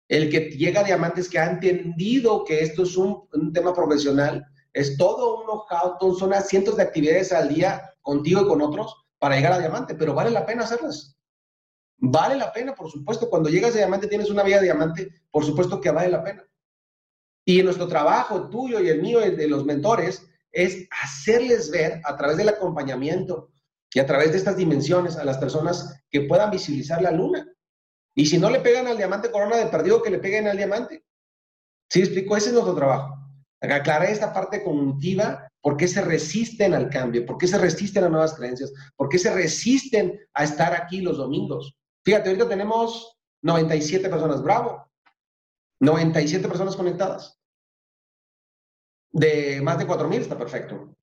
[0.08, 4.44] El que llega a diamante es que ha entendido que esto es un, tema profesional,
[4.72, 9.36] es todo un know-how, son cientos de actividades al día contigo y con otros para
[9.36, 11.16] llegar a diamante, pero vale la pena hacerlas.
[11.96, 15.44] Vale la pena, por supuesto, cuando llegas a diamante, tienes una vida de diamante, por
[15.44, 16.44] supuesto que vale la pena.
[17.46, 22.00] Y en nuestro trabajo, tuyo y el mío, el de los mentores, es hacerles ver
[22.04, 23.50] a través del acompañamiento,
[23.94, 27.46] y a través de estas dimensiones a las personas que puedan visibilizar la luna.
[28.14, 31.04] Y si no le pegan al diamante corona de perdido, que le peguen al diamante.
[31.90, 32.36] ¿Sí explico?
[32.36, 33.16] Ese es nuestro trabajo.
[33.60, 38.08] Aclarar esta parte cognitiva, por qué se resisten al cambio, por qué se resisten a
[38.08, 41.74] nuevas creencias, por qué se resisten a estar aquí los domingos.
[42.04, 44.86] Fíjate, ahorita tenemos 97 personas, bravo.
[45.80, 47.38] 97 personas conectadas.
[49.12, 50.94] De más de 4.000 está perfecto.